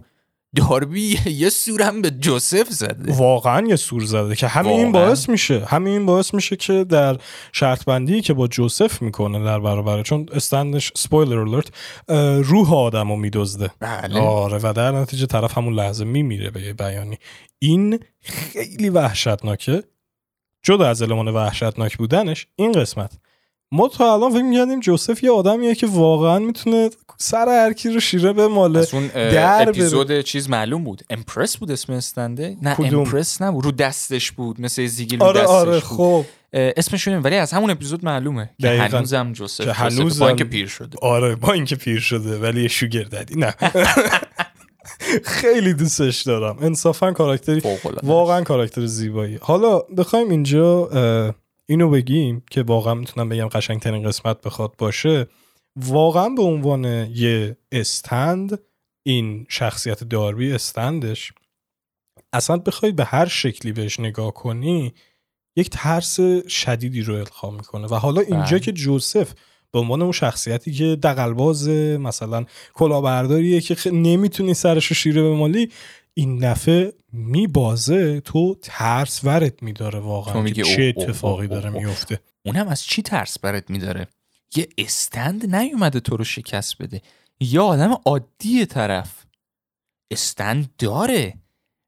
داربی 0.55 1.19
یه 1.43 1.49
سورم 1.49 2.01
به 2.01 2.11
جوزف 2.11 2.69
زده. 2.69 3.13
واقعا 3.13 3.67
یه 3.67 3.75
سور 3.75 4.05
زده 4.05 4.35
که 4.35 4.47
همین 4.47 4.71
این. 4.71 4.91
باعث 4.91 5.29
میشه 5.29 5.65
همین 5.65 5.93
این 5.93 6.05
باعث 6.05 6.33
میشه 6.33 6.55
که 6.55 6.83
در 6.83 7.17
شرط 7.53 7.85
بندی 7.85 8.21
که 8.21 8.33
با 8.33 8.47
جوزف 8.47 9.01
می‌کنه 9.01 9.43
در 9.43 9.59
برابر 9.59 10.03
چون 10.03 10.25
استندش 10.31 10.91
سپویلر 10.95 11.39
الرت 11.39 11.67
روح 12.43 12.73
آدمو 12.73 13.15
میدزده. 13.15 13.71
بله. 13.79 14.19
آره 14.19 14.59
و 14.63 14.73
در 14.73 14.91
نتیجه 14.91 15.25
طرف 15.25 15.57
همون 15.57 15.73
لحظه 15.73 16.05
میمیره 16.05 16.49
به 16.49 16.61
یه 16.61 16.73
بیانی. 16.73 17.17
این 17.59 17.99
خیلی 18.21 18.89
وحشتناکه. 18.89 19.83
جدا 20.63 20.87
از 20.87 21.01
المان 21.01 21.27
وحشتناک 21.27 21.97
بودنش 21.97 22.47
این 22.55 22.71
قسمت. 22.71 23.17
ما 23.71 23.87
تا 23.87 24.13
الان 24.13 24.31
فکر 24.31 24.43
می‌کردیم 24.43 24.79
جوزف 24.79 25.23
یه 25.23 25.31
آدمیه 25.31 25.75
که 25.75 25.87
واقعا 25.87 26.39
می‌تونه 26.39 26.89
سر 27.17 27.49
هر 27.49 27.73
کی 27.73 27.89
رو 27.89 27.99
شیره 27.99 28.33
به 28.33 28.47
ماله 28.47 28.79
از 28.79 28.93
اون 28.93 29.07
در 29.07 29.29
بره. 29.31 29.67
اپیزود 29.69 30.21
چیز 30.21 30.49
معلوم 30.49 30.83
بود. 30.83 31.01
امپرس 31.09 31.57
بود 31.57 31.71
اسم 31.71 31.93
استنده؟ 31.93 32.57
نه 32.61 32.75
کدوم؟ 32.75 32.99
امپرس 32.99 33.41
نبود. 33.41 33.65
رو 33.65 33.71
دستش 33.71 34.31
بود 34.31 34.61
مثل 34.61 34.85
زیگی 34.85 35.17
رو 35.17 35.23
آره 35.23 35.41
دستش 35.41 35.49
آره 35.49 35.79
خب. 35.79 36.25
اه، 36.53 36.71
اسمش 36.77 37.07
رو 37.07 37.19
ولی 37.21 37.35
از 37.35 37.51
همون 37.53 37.69
اپیزود 37.69 38.05
معلومه 38.05 38.49
که. 38.61 38.69
هنوزم 38.69 39.33
جوزف 39.33 39.61
که 39.65 39.71
هنوزم- 39.71 40.19
با 40.19 40.27
اینکه 40.27 40.43
پیر 40.43 40.67
شده. 40.67 40.97
آره 41.01 41.35
با 41.35 41.53
اینکه 41.53 41.75
پیر 41.75 41.99
شده 41.99 42.37
ولی 42.39 42.61
یه 42.61 42.67
شوگر 42.67 43.03
دادی. 43.03 43.35
نه. 43.39 43.53
خیلی 45.23 45.73
دوستش 45.73 46.21
دارم. 46.21 46.57
انصافا 46.61 47.11
کاراکتری. 47.11 47.61
واقعا 48.03 48.41
کاراکتر 48.41 48.85
زیبایی. 48.85 49.37
حالا 49.41 49.79
بخوایم 49.79 50.29
اینجا 50.29 50.89
اینو 51.69 51.89
بگیم 51.89 52.43
که 52.51 52.63
واقعا 52.63 52.93
می‌تونم 52.93 53.29
بگم 53.29 53.47
قشنگترین 53.47 54.03
قسمت 54.03 54.41
بخواد 54.41 54.75
باشه 54.77 55.27
واقعا 55.75 56.29
به 56.29 56.41
عنوان 56.41 56.83
یه 57.15 57.57
استند 57.71 58.59
این 59.03 59.45
شخصیت 59.49 60.03
داربی 60.03 60.51
استندش 60.51 61.33
اصلا 62.33 62.57
بخوای 62.57 62.91
به 62.91 63.03
هر 63.03 63.25
شکلی 63.25 63.71
بهش 63.71 63.99
نگاه 63.99 64.33
کنی 64.33 64.93
یک 65.55 65.69
ترس 65.69 66.19
شدیدی 66.47 67.01
رو 67.01 67.15
القا 67.15 67.51
می‌کنه 67.51 67.87
و 67.87 67.95
حالا 67.95 68.21
اینجا 68.21 68.49
بله. 68.49 68.59
که 68.59 68.71
جوزف 68.71 69.33
به 69.71 69.79
عنوان 69.79 70.01
اون 70.01 70.11
شخصیتی 70.11 70.71
که 70.71 70.97
دقلباز 71.03 71.69
مثلا 71.99 72.45
کلاهبرداریه 72.73 73.61
که 73.61 73.75
خ... 73.75 73.87
نمی‌تونی 73.87 74.53
سرش 74.53 74.85
رو 74.85 74.95
شیره 74.95 75.21
بمالی 75.23 75.71
این 76.17 76.37
دفعه 76.37 76.93
میبازه 77.13 78.19
تو 78.19 78.55
ترس 78.61 79.23
ورت 79.23 79.63
میداره 79.63 79.99
واقعا 79.99 80.49
که 80.49 80.63
چه 80.63 80.71
اوه، 80.71 80.93
اوه، 80.95 81.03
اتفاقی 81.09 81.45
اوه، 81.45 81.55
داره. 81.55 81.69
میفته 81.69 82.19
اونم 82.45 82.67
از 82.67 82.83
چی 82.83 83.01
ترس 83.01 83.39
برات 83.39 83.69
میداره؟ 83.69 84.07
یه 84.55 84.67
استند 84.77 85.55
نیومده 85.55 85.99
تو 85.99 86.17
رو 86.17 86.23
شکست 86.23 86.77
بده. 86.81 87.01
یا 87.39 87.63
آدم 87.63 87.97
عادی 88.05 88.65
طرف. 88.65 89.25
استند 90.11 90.69
داره 90.77 91.33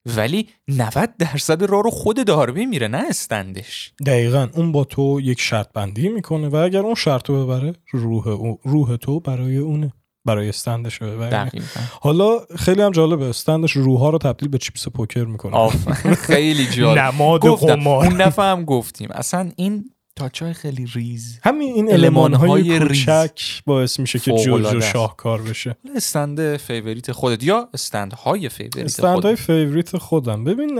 ولی 0.05 0.47
90 0.67 1.17
درصد 1.17 1.63
راه 1.63 1.83
رو 1.83 1.89
خود 1.91 2.25
داربی 2.27 2.65
میره 2.65 2.87
نه 2.87 3.03
استندش. 3.09 3.93
دقیقا 4.05 4.49
اون 4.53 4.71
با 4.71 4.83
تو 4.83 5.21
یک 5.21 5.41
شرط 5.41 5.73
بندی 5.73 6.09
می‌کنه 6.09 6.47
و 6.47 6.55
اگر 6.55 6.79
اون 6.79 6.95
شرط 6.95 7.29
رو 7.29 7.45
ببره 7.45 7.73
روح, 7.91 8.27
او- 8.27 8.59
روح 8.63 8.95
تو 8.95 9.19
برای 9.19 9.57
اونه. 9.57 9.93
برای 10.29 10.49
استندش 10.49 11.01
دقیقا. 11.01 11.65
حالا 12.01 12.39
خیلی 12.57 12.81
هم 12.81 12.91
جالبه 12.91 13.25
استندش 13.25 13.71
روحها 13.71 14.09
رو 14.09 14.17
تبدیل 14.17 14.49
به 14.49 14.57
چیپس 14.57 14.87
پوکر 14.87 15.23
می‌کنه. 15.23 15.69
خیلی 16.29 16.67
جالب. 16.67 16.97
نماد 16.99 17.41
گفتم 17.41 17.67
قمار. 17.67 18.05
اون 18.05 18.17
دفعه 18.17 18.45
هم 18.45 18.65
گفتیم. 18.65 19.09
اصلا 19.11 19.51
این 19.55 19.85
تاچای 20.15 20.53
خیلی 20.53 20.85
ریز. 20.93 21.39
همین 21.43 21.73
این 21.73 21.93
المان‌های 21.93 22.45
المانهای 22.45 22.79
ریز. 22.79 23.05
کوچک 23.05 23.63
باعث 23.65 23.99
میشه 23.99 24.19
که 24.19 24.31
جوجو. 24.31 24.81
شاهکار 24.81 25.41
بشه. 25.41 25.75
stand 25.95 26.57
favorite 26.57 27.11
خودت 27.11 27.43
یا 27.43 27.69
stand 27.73 28.49
های 28.49 28.55
favorite 28.55 28.77
stand 28.77 29.18
های 29.18 29.35
خودت 29.35 29.45
favorite 29.45 29.97
خودم. 29.97 30.43
ببین 30.43 30.79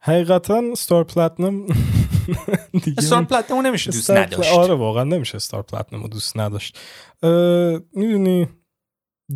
حقیقتا 0.00 0.62
Star 0.74 1.04
Platinum 1.04 1.59
م 1.59 1.66
Star 2.98 3.24
Platinum 3.24 3.61
م 3.61 3.66
نمیشه 3.66 3.90
دوست 3.90 4.10
Star- 4.10 4.26
نداشت. 4.26 4.52
آره 4.52 4.74
واقعا 4.74 5.04
نمیشه 5.04 5.38
Star 5.38 5.62
Platinum 5.62 5.98
م 5.98 6.02
رو 6.02 6.08
دوست 6.08 6.36
نداشت. 6.36 6.78
می‌دونی 7.92 8.48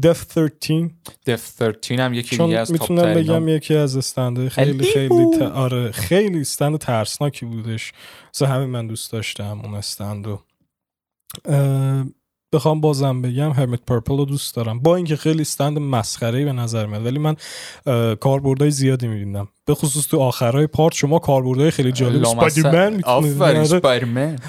دف 0.02 0.22
13 0.32 0.90
دف 1.26 1.46
13 1.46 2.02
هم 2.02 2.14
یکی 2.14 2.22
دیگه 2.30 2.36
چون 2.36 2.54
از 2.54 2.72
top 2.72 2.80
می‌تونم 2.90 3.14
بگم. 3.14 3.48
یکی 3.48 3.74
از 3.74 3.96
stand 3.96 4.39
ه 4.39 4.48
خیلی 4.48 4.84
خیلی 4.84 4.92
خیلی 5.08 5.38
ت... 5.38 5.42
آره 5.42 5.90
خیلی 5.90 6.40
stand 6.40 6.78
ترسناکی 6.78 7.46
بودش. 7.46 7.92
مثلا 8.34 8.48
همین 8.48 8.68
من 8.70 8.86
دوست 8.86 9.12
داشتم 9.12 9.60
اون 9.64 9.74
استندو 9.74 10.40
بخوام 12.54 12.80
بازم 12.80 13.22
بگم 13.22 13.50
هرمیت 13.50 13.80
پرپل 13.86 14.16
رو 14.16 14.24
دوست 14.24 14.56
دارم. 14.56 14.78
با 14.78 14.96
اینکه 14.96 15.16
خیلی 15.16 15.40
استند 15.40 15.78
مسخره 15.78 16.44
به 16.44 16.52
نظر 16.52 16.86
میاد 16.86 17.06
ولی 17.06 17.18
من 17.18 17.36
کاربردهای 18.20 18.70
زیادی 18.70 19.08
می‌بینم. 19.08 19.48
به 19.66 19.74
خصوص 19.74 20.06
تو 20.06 20.20
آخرای 20.20 20.66
پارت 20.66 20.94
شما 20.94 21.18
کاربردهای 21.18 21.70
خیلی 21.70 21.92
جالب. 21.92 22.26
اسپایدرمن 22.26 23.00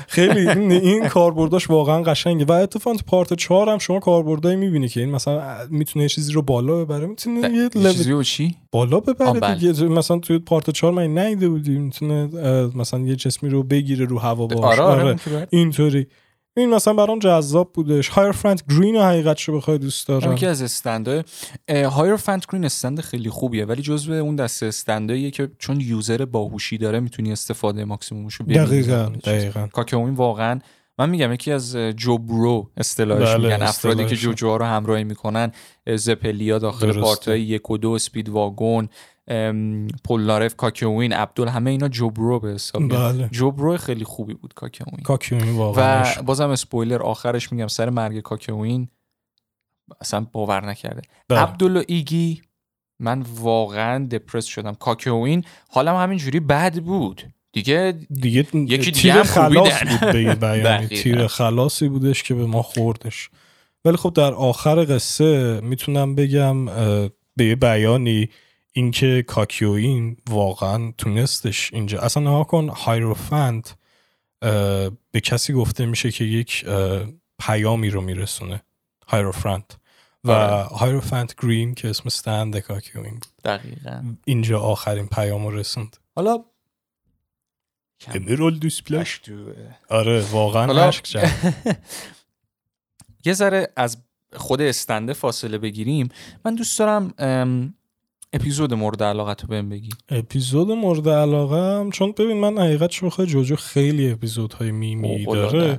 خیلی 0.07 0.39
این, 0.49 0.71
این 0.71 1.07
کاربرداش 1.07 1.69
واقعا 1.69 2.03
قشنگه. 2.03 2.45
و 2.45 2.51
اتفاقا 2.51 2.97
تو 2.97 3.03
پارت 3.07 3.33
4 3.33 3.69
هم 3.69 3.77
شما 3.77 3.99
کاربردایی 3.99 4.55
می‌بینی 4.55 4.87
که 4.87 4.99
این 4.99 5.11
مثلا 5.11 5.57
می‌تونه 5.69 6.03
یه 6.03 6.09
چیزی 6.09 6.33
رو 6.33 6.41
بالا 6.41 6.85
ببره. 6.85 7.07
می‌تونه 7.07 7.39
یه 7.39 7.55
یه 7.55 7.69
لول 7.75 7.93
چیزی 7.93 8.11
و 8.11 8.23
چی؟ 8.23 8.55
بالا 8.71 8.99
ببره 8.99 9.39
بله. 9.39 9.55
دیگه. 9.55 9.83
مثلا 9.83 10.17
توی 10.17 10.39
part 10.39 10.69
4 10.69 10.91
من 10.91 11.17
نیده 11.17 11.49
بودی. 11.49 11.77
می‌تونه 11.77 12.29
مثلا 12.75 12.99
یه 12.99 13.15
جسمی 13.15 13.49
رو 13.49 13.63
بگیره 13.63 14.05
رو 14.05 14.19
هوا 14.19 14.47
باش. 14.47 14.79
آره 14.79 14.81
آره. 14.81 15.03
آره. 15.03 15.47
اینطوری. 15.49 16.07
این 16.57 16.69
مثلا 16.69 16.93
برام 16.93 17.19
جذاب 17.19 17.73
بودش. 17.73 18.07
Hierophant 18.09 18.63
Green 18.69 18.95
رو 18.95 19.01
حقیقتشو 19.01 19.57
بخوای 19.57 19.77
دوست 19.77 20.07
دارم. 20.07 20.33
یکی 20.33 20.45
از 20.45 20.61
stand 20.61 21.23
های 21.69 22.15
Hierophant 22.15 22.45
Green 22.47 22.65
stand 22.65 23.01
خیلی 23.01 23.29
خوبیه 23.29 23.65
ولی 23.65 23.81
جزو 23.81 24.13
اون 24.13 24.35
دسته 24.35 24.65
stand 24.65 25.06
اییه 25.06 25.31
که 25.31 25.51
چون 25.59 25.81
user 25.81 26.25
باهوشی 26.25 26.77
داره 26.77 26.99
می‌تونی 26.99 27.31
استفاده 27.31 27.85
ماکسیمومش 27.85 28.33
رو 28.33 28.45
بگیری. 28.45 28.65
دقیقا 28.65 29.11
دقیقا. 29.23 29.67
کاکاوین 29.67 30.13
واقعا 30.13 30.59
من 30.97 31.09
میگم 31.09 31.33
یکی 31.33 31.51
از 31.51 31.75
JoBro 31.75 32.71
اصطلاحش 32.77 33.29
بله، 33.29 33.37
میگن 33.37 33.63
افرادی 33.63 34.05
که. 34.05 34.15
جوجوها 34.15 34.57
رو 34.57 34.65
همراهی 34.65 35.03
می‌کنن 35.03 35.51
زپلیا 35.95 36.59
داخل 36.59 36.85
درسته. 36.85 37.01
part 37.01 37.33
ای 37.33 37.41
یک 37.41 37.71
و 37.71 37.77
دو 37.77 37.91
اسپید 37.91 38.29
واگون 38.29 38.89
ام، 39.27 39.87
پولنارف 40.03 40.55
کاکاوین 40.55 41.13
عبدل 41.13 41.47
همه 41.47 41.71
اینا 41.71 41.87
JoBro 41.87 42.39
به 42.39 42.53
حساب. 42.53 42.89
بله 42.89 43.29
JoBro 43.31 43.77
خیلی 43.77 44.03
خوبی 44.03 44.33
بود 44.33 44.53
کاکاوین 44.53 45.03
کاکیومی 45.03 45.57
واقعا 45.57 46.03
و. 46.19 46.23
بازم 46.23 46.49
اسپویلر 46.49 47.03
آخرش 47.03 47.51
میگم 47.51 47.67
سر 47.67 47.89
مرگ 47.89 48.19
کاکاوین 48.19 48.87
اصلا 50.01 50.27
باور 50.31 50.69
نکرده 50.69 51.01
بله. 51.29 51.39
عبدالله 51.39 51.83
ایگی 51.87 52.41
من 52.99 53.25
واقعا 53.39 54.05
دپرس 54.05 54.45
شدم 54.45 54.73
کاکاوین 54.73 55.43
حالم 55.69 55.95
همینجوری 55.95 56.39
بد 56.39 56.79
بود 56.79 57.23
دیگه 57.55 57.99
دیگه 58.09 58.47
یکی 58.53 58.91
دیگه 58.91 59.23
خلاص. 59.23 59.83
بود 59.83 60.11
به 60.11 60.23
یه 60.23 60.35
بیانی. 60.35 60.87
تیر 61.01 61.27
خلاصی 61.27 61.89
بودش 61.89 62.23
که 62.23 62.33
به 62.33 62.45
ما 62.45 62.61
خوردش. 62.61 63.29
ولی 63.85 63.97
خب 63.97 64.13
در 64.13 64.33
آخر 64.33 64.85
قصه 64.95 65.59
می‌تونم 65.63 66.15
بگم 66.15 66.65
به 67.35 67.45
یه 67.45 67.55
بیانی 67.55 68.29
اینکه 68.73 69.23
کاکیوین 69.27 70.17
واقعا 70.29 70.93
تونستش 70.97 71.73
اینجا. 71.73 71.99
اصلا 71.99 72.23
نها 72.23 72.43
کن 72.43 72.69
هایروفنت 72.69 73.75
اه، 74.41 74.89
به 75.11 75.19
کسی 75.23 75.53
گفته 75.53 75.85
میشه 75.85 76.11
که 76.11 76.23
یک 76.23 76.65
پیامی 77.39 77.89
رو 77.89 78.01
میرسونه. 78.01 78.61
هایروفرنت 79.07 79.77
و 80.23 80.31
آره. 80.31 80.63
هایروفنت 80.63 81.35
گرین 81.41 81.75
که 81.75 81.89
اسم 81.89 82.03
استند 82.05 82.57
کاکیوین 82.57 83.13
بود. 83.13 83.43
دقیقا. 83.43 84.15
اینجا 84.25 84.59
آخرین 84.59 85.07
پیام 85.07 85.47
رو 85.47 85.55
رسوند. 85.57 85.97
حالا 86.15 86.43
Emerald 88.07 88.59
Splash 88.59 89.03
آره 89.89 90.25
واقعا 90.31 90.87
عشق 90.87 91.03
کرد 91.03 91.55
یه 93.25 93.33
ذره 93.33 93.73
از 93.75 93.97
خود 94.33 94.61
stand 94.61 95.04
ه 95.04 95.13
فاصله 95.13 95.57
بگیریم. 95.57 96.09
من 96.45 96.55
دوست 96.55 96.79
دارم 96.79 97.13
اپیزود 98.35 98.73
مورد 98.73 99.03
علاقت 99.03 99.41
رو 99.41 99.47
بهم 99.47 99.69
بگی. 99.69 99.89
اپیزود 100.09 100.71
مورد 100.71 101.09
علاقه 101.09 101.79
هم 101.79 101.91
چون 101.91 102.11
ببین 102.11 102.37
من 102.37 102.57
حقیقت 102.57 103.03
بخوای 103.03 103.27
جوجو 103.27 103.55
خیلی 103.55 104.11
اپیزودهای 104.11 104.71
میمی 104.71 105.25
داره. 105.25 105.77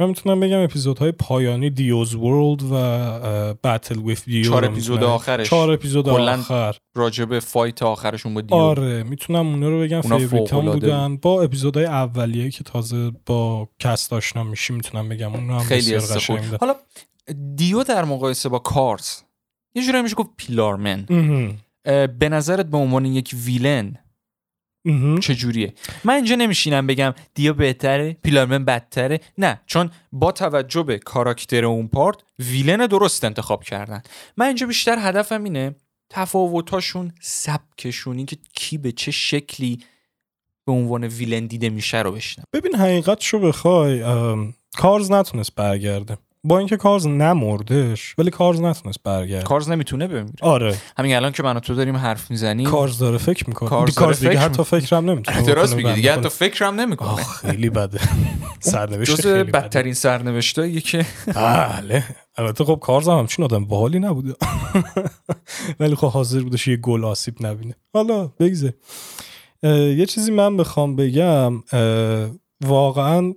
من 0.00 0.08
می‌تونم 0.08 0.40
بگم 0.40 0.58
اپیزودهای 0.58 1.12
پایانی 1.12 1.70
Dio's 1.70 2.14
World 2.14 2.62
و 2.62 2.74
battle 3.64 3.98
with 3.98 4.24
Dio 4.24 4.44
چهار 4.44 4.64
اپیزود 4.64 5.04
آخرش. 5.04 5.48
چهار 5.48 5.70
اپیزود 5.70 6.08
آخر. 6.08 6.76
راجع 6.94 7.24
به 7.24 7.40
fight 7.40 7.82
آخرشون 7.82 8.34
با 8.34 8.40
دیو 8.40 8.56
آره 8.56 9.02
می‌تونم 9.02 9.46
اونا 9.46 9.68
رو 9.68 9.80
بگم. 9.80 10.00
اونا 10.04 10.18
favorite 10.18 10.40
هم 10.40 10.46
فوق‌العاده 10.46 10.80
بودن. 10.80 11.16
با 11.16 11.42
اپیزودهای 11.42 11.86
اولیه 11.86 12.50
که 12.50 12.64
تازه 12.64 13.12
با 13.26 13.68
cast 13.78 14.12
آشنا 14.12 14.44
میشیم 14.44 14.76
می‌تونم 14.76 15.08
بگم 15.08 15.34
اون 15.34 15.50
هم 15.50 15.58
خیلی 15.58 15.98
حالا 16.60 16.74
دیو 17.56 17.82
در 17.82 18.04
مقایسه 18.04 18.48
با 18.48 18.58
کارز 18.58 19.08
یه 19.74 19.82
جورایی 19.82 20.02
میشه 20.02 20.14
گفت 20.14 20.30
پیلارمن. 20.36 21.06
به 22.18 22.28
نظرت 22.28 22.66
به 22.66 22.78
عنوان 22.78 23.04
یک 23.04 23.34
villain. 23.44 23.96
چجوریه؟ 25.20 25.74
من 26.04 26.14
اینجا 26.14 26.36
نمیشینم 26.36 26.86
بگم 26.86 27.14
دیو 27.34 27.54
بهتره 27.54 28.12
پیلارمن 28.12 28.64
بدتره. 28.64 29.20
نه 29.38 29.60
چون 29.66 29.90
با 30.12 30.32
توجه 30.32 30.82
به 30.82 30.98
کاراکتر 30.98 31.64
اون 31.64 31.88
part 31.88 32.16
villain 32.38 32.86
درست 32.86 33.24
انتخاب 33.24 33.64
کردن. 33.64 34.02
من 34.36 34.46
اینجا 34.46 34.66
بیشتر 34.66 34.96
هدفم 34.98 35.44
اینه 35.44 35.74
تفاوتاشون 36.10 37.12
سبکشون 37.20 38.26
که 38.26 38.36
کی 38.54 38.78
به 38.78 38.92
چه 38.92 39.10
شکلی 39.10 39.84
به 40.66 40.72
عنوان 40.72 41.04
ویلن 41.04 41.46
دیده 41.46 41.70
میشه 41.70 42.02
رو 42.02 42.12
بشنم. 42.12 42.44
ببین 42.52 42.74
حقیقتشو 42.74 43.38
بخوای 43.38 44.02
ام، 44.02 44.54
کارز 44.76 45.10
نتونست 45.10 45.54
برگرده. 45.54 46.18
با 46.44 46.58
اینکه 46.58 46.76
کارز 46.76 47.06
نمردش 47.06 48.14
ولی 48.18 48.30
کارز 48.30 48.60
نتونست 48.60 48.98
برگرده 49.04 49.44
کارز 49.44 49.70
نمی‌تونه 49.70 50.06
بمیره 50.06 50.32
آره. 50.42 50.76
همین 50.98 51.16
الان 51.16 51.32
که 51.32 51.42
من 51.42 51.60
تو 51.60 51.74
داریم 51.74 51.96
حرف 51.96 52.30
می‌زنیم 52.30 52.70
کارز 52.70 52.98
داره 52.98 53.18
فکر 53.18 53.48
می‌کنه. 53.48 53.68
کارز 53.68 53.94
کارز, 53.94 54.20
دیگه 54.20 54.30
فکر 54.30 54.40
حتی 54.40 54.64
فکرم 54.64 55.10
نمی‌تونه 55.10 55.42
درست 55.42 55.74
میگی. 55.74 55.92
دیگه 55.92 56.12
حتی 56.12 56.28
فکرم 56.28 56.80
نمی‌کنه. 56.80 57.14
خیلی 57.14 57.70
بده. 57.70 58.00
سرنوشت 58.60 59.10
جز 59.10 59.20
خیلی 59.20 59.50
بدترین 59.50 59.94
سرنوشتایی 59.94 60.80
که 60.80 61.06
بله. 61.26 62.04
البته 62.36 62.64
خب 62.64 62.78
کارز 62.82 63.08
هم 63.08 63.18
همچین 63.18 63.44
آدم 63.44 63.64
باحالی 63.64 63.98
نبوده. 63.98 64.34
ولی 65.80 65.94
خب 65.94 66.08
حاضر 66.10 66.40
بودش 66.40 66.68
یه 66.68 66.76
گل 66.76 67.04
آسیب 67.04 67.46
نبینه. 67.46 67.74
حالا 67.94 68.26
بگذار. 68.26 68.72
یه 69.96 70.06
چیزی 70.06 70.32
من 70.32 70.56
بخوام 70.56 70.96
بگم 70.96 71.62
واقعا 72.64 73.32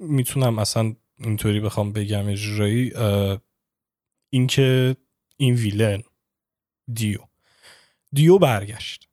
می‌تونم 0.00 0.58
اصلا 0.58 0.94
اینطوری 1.18 1.60
بخوام 1.60 1.92
بگم 1.92 2.28
اجرایی 2.28 2.92
اینکه 4.32 4.96
این 5.36 5.54
ویلن 5.54 6.02
دیو 6.92 7.18
دیو 8.12 8.38
برگشت. 8.38 9.08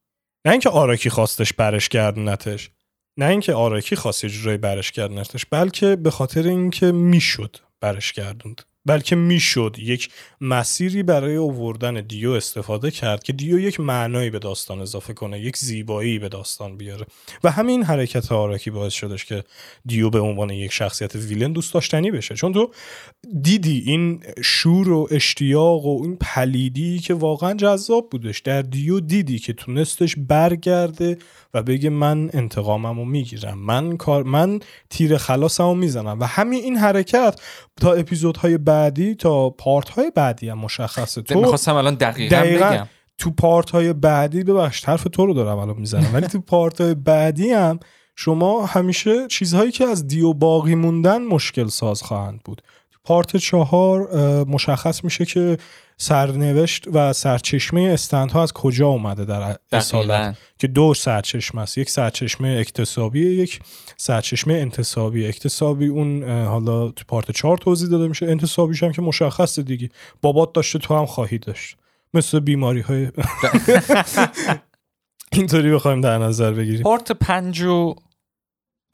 نه 0.46 0.52
اینکه 0.52 0.70
آراکی 0.70 1.10
خواستش 1.10 1.54
برش 1.54 1.90
گردونتش 1.90 2.72
نه 3.18 3.26
اینکه 3.26 3.54
آراکی 3.54 3.96
خواست 3.96 4.24
یه 4.24 4.30
جورایی 4.30 4.58
برش 4.58 4.92
گردونتش 4.92 5.46
بلکه 5.46 5.96
به 5.96 6.12
خاطر 6.12 6.48
اینکه 6.48 6.92
می‌شد 6.92 7.58
برش 7.80 8.14
گردوند. 8.14 8.62
بلکه 8.86 9.16
می‌شد 9.16 9.76
یک 9.80 10.10
مسیری 10.42 11.04
برای 11.04 11.36
اووردن 11.36 12.02
دیو 12.02 12.32
استفاده 12.32 12.92
کرد 12.92 13.24
که 13.24 13.34
دیو 13.34 13.60
یک 13.60 13.80
معنایی 13.80 14.30
به 14.30 14.40
داستان 14.40 14.80
اضافه 14.80 15.14
کنه 15.14 15.40
یک 15.40 15.58
زیبایی 15.58 16.20
به 16.20 16.30
داستان 16.30 16.78
بیاره. 16.78 17.06
و 17.44 17.52
همین 17.52 17.84
حرکت 17.84 18.32
آراکی 18.32 18.72
باعث 18.72 18.94
شدش 18.94 19.26
که 19.26 19.44
دیو 19.86 20.10
به 20.10 20.20
عنوان 20.20 20.50
یک 20.50 20.72
شخصیت 20.72 21.16
ویلن 21.16 21.52
دوست 21.52 21.74
داشتنی 21.74 22.12
بشه. 22.12 22.36
چون 22.36 22.54
تو 22.54 22.72
دیدی 23.42 23.84
این 23.86 24.24
شور 24.44 24.90
و 24.90 25.08
اشتیاق 25.12 25.86
و 25.86 26.04
این 26.04 26.16
پلیدی 26.16 27.00
که 27.00 27.14
واقعا 27.14 27.54
جذاب 27.54 28.10
بودش. 28.10 28.40
در 28.40 28.62
دیو 28.62 29.00
دیدی 29.00 29.40
که 29.40 29.54
تونستش 29.54 30.16
برگرده 30.18 31.18
و 31.54 31.64
بگه 31.64 31.90
من 31.90 32.30
انتقامم 32.34 33.00
رو 33.00 33.06
می‌گیرم 33.06 33.58
من 33.60 33.98
کار 33.98 34.24
من 34.24 34.60
تیر 34.90 35.18
خلاصم 35.18 35.64
رو 35.64 35.76
می‌زنم. 35.76 36.20
و 36.20 36.24
همین 36.24 36.64
این 36.64 36.78
حرکت 36.78 37.42
تا 37.82 37.94
اپیزودهای 37.94 38.58
بعدی 38.74 39.16
تا 39.16 39.50
پارت 39.50 39.90
های 39.90 40.12
بعدی 40.16 40.50
هم 40.50 40.58
مشخصه. 40.58 41.22
تو 41.22 41.40
می‌خواستم 41.40 41.76
الان 41.76 41.96
دقیقا, 41.96 42.36
دقیقاً 42.36 42.70
بگم. 42.70 42.88
تو 43.18 43.32
پارت 43.32 43.70
های 43.70 43.94
بعدی 43.94 44.44
ببخش 44.44 44.86
حرف 44.86 45.04
تو 45.12 45.26
رو 45.26 45.34
دارم 45.34 45.58
الان 45.58 45.78
می‌زنم 45.78 46.10
ولی 46.14 46.28
تو 46.28 46.40
پارت 46.40 46.82
های 46.82 46.94
بعدی 46.94 47.52
هم 47.52 47.80
شما 48.16 48.66
همیشه 48.66 49.28
چیزهایی 49.28 49.72
که 49.72 49.86
از 49.86 50.08
دیو 50.08 50.34
باقی 50.34 50.76
موندن 50.76 51.22
مشکل 51.22 51.68
ساز 51.68 52.02
خواهند 52.02 52.42
بود. 52.46 52.62
پارت 53.04 53.38
چهار 53.38 54.08
مشخص 54.44 55.04
میشه 55.04 55.26
که 55.26 55.58
سرنوشت 55.98 56.88
و 56.94 57.14
سرچشمه 57.14 57.82
استندها 57.82 58.44
از 58.44 58.54
کجا 58.54 58.88
اومده 58.88 59.26
در 59.26 59.58
اصالت. 59.72 60.38
که 60.58 60.68
دو 60.68 60.94
سرچشمه 60.94 61.62
است 61.62 61.78
یک 61.78 61.90
سرچشمه 61.90 62.58
اکتسابی 62.60 63.22
یک 63.22 63.60
سرچشمه 63.98 64.54
انتصابی 64.54 65.28
اکتسابی 65.28 65.88
اون 65.88 66.24
حالا 66.46 66.92
تو 66.92 67.04
پارت 67.08 67.32
چهار 67.32 67.58
توضیح 67.58 67.90
داده 67.90 68.08
میشه. 68.08 68.26
انتصابیش 68.26 68.84
هم 68.84 68.92
که 68.92 69.02
مشخصه 69.02 69.64
دیگه. 69.64 69.90
بابات 70.22 70.54
داشته 70.54 70.80
تو 70.80 70.98
هم 70.98 71.06
خواهی 71.06 71.38
داشت. 71.38 71.78
مثل 72.14 72.40
بیماری 72.40 72.82
های 72.82 73.08
اینطوری 75.32 75.72
بخوایم 75.72 76.02
در 76.02 76.18
نظر 76.18 76.52
بگیریم. 76.52 76.84
پارت 76.84 77.12
پنج 77.12 77.62
رو 77.62 77.96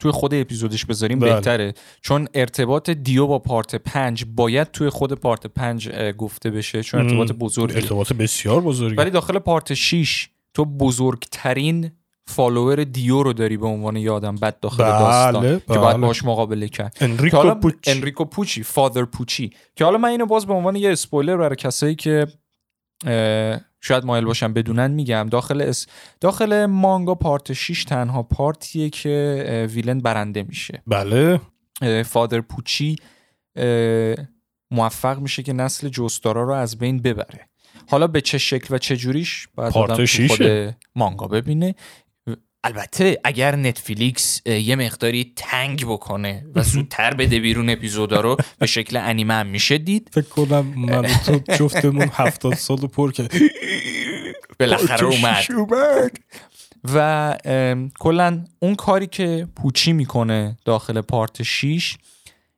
توی 0.00 0.10
خود 0.10 0.34
اپیزودش 0.34 0.84
بذاریم 0.86 1.18
بله. 1.18 1.34
بهتره 1.34 1.74
چون 2.00 2.28
ارتباط 2.34 2.90
دیو 2.90 3.26
با 3.26 3.38
پارت 3.38 3.74
پنج 3.74 4.24
باید 4.36 4.70
توی 4.70 4.88
خود 4.88 5.12
پارت 5.12 5.46
پنج 5.46 5.88
گفته 6.18 6.50
بشه 6.50 6.82
چون 6.82 7.00
ارتباط. 7.00 7.32
بزرگی 7.32 7.74
ارتباط 7.74 8.12
بسیار 8.12 8.60
بزرگی 8.60 8.96
ولی 8.96 9.10
داخل 9.10 9.38
پارت 9.38 9.74
6 9.74 10.28
تو 10.54 10.64
بزرگترین 10.64 11.90
follower 12.26 12.84
دیو 12.84 13.22
رو 13.22 13.32
داری 13.32 13.56
به 13.56 13.66
عنوان 13.66 13.96
یادم 13.96 14.34
بد 14.34 14.60
داخل 14.60 14.84
بله، 14.84 14.92
داستان 14.92 15.42
که 15.42 15.62
بله. 15.68 15.78
باید 15.78 15.96
باش 15.96 16.24
مقابله 16.24 16.68
کرد 16.68 16.94
که 16.94 17.04
انریکو 17.04 17.36
حالا 17.36 17.54
پوچ 17.54 17.74
انریکو 17.86 18.24
پوچی 18.24 18.62
Father 18.62 19.04
Pucci 19.04 19.50
که 19.76 19.84
حالا 19.84 19.98
من 19.98 20.08
اینو 20.08 20.26
باز 20.26 20.46
به 20.46 20.52
عنوان 20.52 20.76
یه 20.76 20.92
اسپویلر 20.92 21.36
برای 21.36 21.56
کسایی 21.56 21.94
که 21.94 22.26
اه، 23.06 23.60
شاید 23.80 24.04
مایل 24.04 24.24
باشن 24.24 24.52
بدونن 24.52 24.90
میگم. 24.90 25.28
داخل 25.30 25.60
اس... 25.60 25.86
داخل 26.20 26.66
مانگا 26.66 27.14
part 27.14 27.52
6 27.52 27.84
تنها 27.84 28.22
part 28.22 28.67
یه 28.67 28.90
که 28.90 29.66
villain 29.70 29.98
برنده 29.98 30.42
میشه. 30.42 30.82
بله. 30.86 31.40
Father 32.04 32.40
Pucci 32.40 32.96
موفق 34.70 35.18
میشه 35.18 35.42
که 35.42 35.52
نسل 35.52 35.88
جوستارا 35.88 36.44
رو 36.44 36.52
از 36.52 36.78
بین 36.78 37.02
ببره. 37.02 37.48
حالا 37.88 38.06
به 38.06 38.20
چه 38.20 38.38
شکل 38.38 38.74
و 38.74 38.78
چه 38.78 38.96
جوریش 38.96 39.48
باید 39.54 39.72
پارت 39.72 39.90
آدم. 39.90 40.26
خود 40.28 40.76
مانگا 40.94 41.26
ببینه. 41.26 41.74
البته 42.64 43.20
اگر 43.24 43.56
نتفلیکس 43.56 44.46
یه 44.46 44.76
مقداری 44.76 45.32
تنگ 45.36 45.84
بکنه 45.84 46.44
و 46.54 46.62
زودتر 46.72 47.14
بده 47.14 47.38
بیرون 47.40 47.70
اپیزودا 47.70 48.20
رو 48.20 48.36
به 48.58 48.66
شکل 48.66 48.96
انیمه 48.96 49.34
هم 49.34 49.46
میشه 49.46 49.78
دید. 49.78 50.08
فکر 50.12 50.28
کنم 50.28 50.66
من 50.76 51.02
تو 51.02 51.40
جفتمون 51.54 52.10
هفتاد 52.12 52.54
سال 52.54 52.76
پر 52.76 53.12
که 53.12 53.28
بالاخره 54.60 55.06
اومد. 55.06 55.46
اومد. 55.56 56.16
و 56.94 57.36
کلا 57.98 58.44
اون 58.58 58.74
کاری 58.74 59.06
که 59.06 59.48
پوچی 59.56 59.92
می‌کنه 59.92 60.56
داخل 60.64 61.00
پارت 61.00 61.42
6 61.42 61.96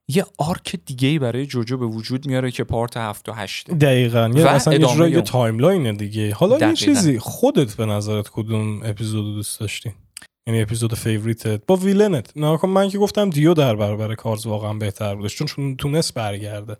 یه 0.09 0.25
آرک 0.39 0.77
دیگه 0.87 1.09
ای 1.09 1.19
برای 1.19 1.47
جوجو 1.47 1.79
به 1.79 1.87
وجود 1.87 2.27
میاره 2.27 2.51
که 2.51 2.65
پارت 2.65 2.97
7 2.97 3.29
و 3.29 3.33
8 3.33 3.71
دقیقا. 3.71 4.33
یه 4.35 4.49
اصلا 4.49 4.75
یه 4.75 4.81
یه 4.81 4.87
اون. 4.87 5.21
timeline 5.21 5.85
ه 5.85 5.93
دیگه. 5.93 6.35
حالا 6.35 6.69
یه. 6.69 6.75
چیزی 6.75 7.19
خودت 7.19 7.75
به 7.75 7.87
نظرت 7.87 8.29
کدوم 8.33 8.83
اپیزود 8.85 9.35
دوست 9.35 9.61
داشتی؟ 9.61 9.93
یعنی 10.47 10.63
اپیزود 10.63 10.95
favorite 10.95 11.47
ت. 11.47 11.61
با 11.67 11.77
villain 11.77 12.20
ت. 12.20 12.33
نه 12.37 12.57
کن 12.57 12.69
من 12.69 12.89
که 12.89 12.99
گفتم 12.99 13.31
دیو 13.31 13.55
در 13.55 13.77
برابر 13.77 14.15
کارز 14.15 14.47
واقعا 14.47 14.75
بهتر 14.75 15.15
بودش 15.15 15.37
چون 15.37 15.47
چون 15.47 15.77
تونست 15.77 16.15
برگرده. 16.15 16.77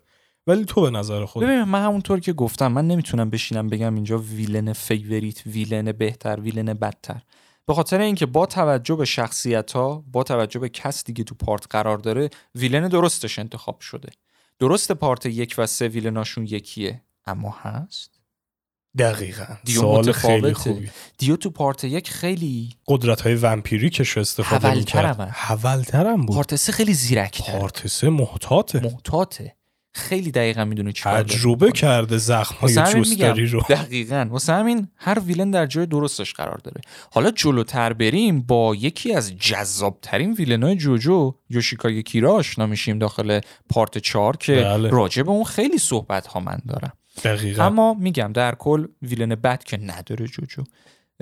ولی 0.47 0.65
تو 0.65 0.81
به 0.81 0.89
نظر 0.89 1.25
خود 1.25 1.43
ببین 1.43 1.63
من 1.63 1.85
همونطور 1.85 2.19
که 2.19 2.33
گفتم 2.33 2.71
من 2.71 2.87
نمی‌تونم 2.87 3.29
بشینم 3.29 3.69
بگم 3.69 3.95
اینجا 3.95 4.17
villain 4.17 4.73
favorite 4.73 5.47
villain 5.47 5.91
بهتر 5.91 6.39
villain 6.39 6.73
بدتر. 6.73 7.21
به 7.65 7.73
خاطر 7.73 8.01
اینکه 8.01 8.25
با 8.25 8.45
توجه 8.45 8.95
به 8.95 9.05
شخصیت 9.05 9.71
ها 9.71 10.03
با 10.11 10.23
توجه 10.23 10.59
به 10.59 10.69
cast 10.69 11.03
ی 11.03 11.08
که 11.08 11.23
تو 11.23 11.35
part 11.35 11.67
قرار 11.69 11.97
داره 11.97 12.29
villain 12.55 12.87
درستش 12.87 13.39
انتخاب 13.39 13.79
شده. 13.79 14.09
درست 14.59 14.91
پارت 14.91 15.25
یک 15.25 15.55
و 15.57 15.67
سه 15.67 15.87
ویلناشون 15.87 16.45
یکیه 16.45 17.01
اما 17.25 17.55
هست؟ 17.61 18.19
دقیقا. 18.97 19.45
دیو 19.63 19.79
سوال 19.81 20.11
خیلی. 20.11 20.53
خوبی. 20.53 20.89
دیو 21.17 21.35
تو 21.35 21.49
پارت 21.49 21.83
یک 21.83 22.09
خیلی 22.09 22.69
قدرت 22.87 23.21
های 23.21 23.35
ومپیریکش 23.35 24.09
رو 24.09 24.21
استفاده 24.21 24.75
می‌کرد. 24.75 25.19
حولترم 25.19 26.25
بود. 26.25 26.35
پارت 26.35 26.55
سه 26.55 26.71
خیلی 26.71 26.93
زیرکتر 26.93 27.59
پارت 27.59 27.87
سه 27.87 28.09
محتاطه. 28.09 28.79
محتاطه. 28.79 29.55
خیلی 29.95 30.31
دقیقا 30.31 30.65
می‌دونه 30.65 30.91
چی 30.91 31.03
تجربه 31.03 31.71
کرده 31.71 32.17
زخم 32.17 32.55
های 32.55 33.45
رو. 33.45 33.61
دقیقا. 33.69 34.27
واسه 34.29 34.53
همین 34.53 34.87
هر 34.95 35.19
ویلن 35.19 35.51
در 35.51 35.65
جای 35.65 35.85
درستش 35.85 36.33
قرار 36.33 36.57
داره. 36.63 36.81
حالا 37.11 37.31
جلوتر 37.31 37.93
بریم 37.93 38.41
با 38.41 38.75
یکی 38.75 39.13
از 39.13 39.35
جذابترین 39.35 40.33
ویلنای 40.33 40.75
جوجو 40.75 41.35
یوشیکای 41.49 42.03
کیرا 42.03 42.33
آشنا 42.33 42.65
میشیم 42.65 42.99
داخل 42.99 43.39
part 43.69 43.97
4 43.97 44.37
که 44.37 44.55
بله. 44.55 44.89
راجع 44.89 45.23
به 45.23 45.31
اون 45.31 45.43
خیلی 45.43 45.77
صحبت 45.77 46.27
ها 46.27 46.39
من 46.39 46.57
دارم. 46.67 46.93
دقیقا. 47.23 47.63
اما 47.63 47.93
میگم 47.93 48.31
در 48.33 48.55
کل 48.55 48.87
villain 49.01 49.35
بد 49.35 49.63
که 49.63 49.77
نداره 49.77 50.27
جوجو. 50.27 50.63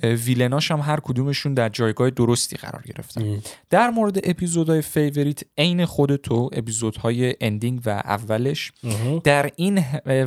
villain 0.04 0.57
اش 0.57 0.72
هم 0.72 0.80
هر 0.80 1.00
کدومشون 1.00 1.54
در 1.54 1.70
جایگاه 1.70 2.10
درستی 2.10 2.58
قرار 2.58 2.84
گرفتن 2.88 3.22
ام. 3.22 3.42
در 3.70 3.90
مورد 3.90 4.30
اپیزودهای 4.30 4.82
favorite 4.82 5.42
عین 5.58 5.86
خودتو 5.86 6.50
اپیزودهای 6.54 7.36
ending 7.42 7.82
و 7.86 7.90
اولش. 7.90 8.72
در 9.24 9.52
این 9.56 9.84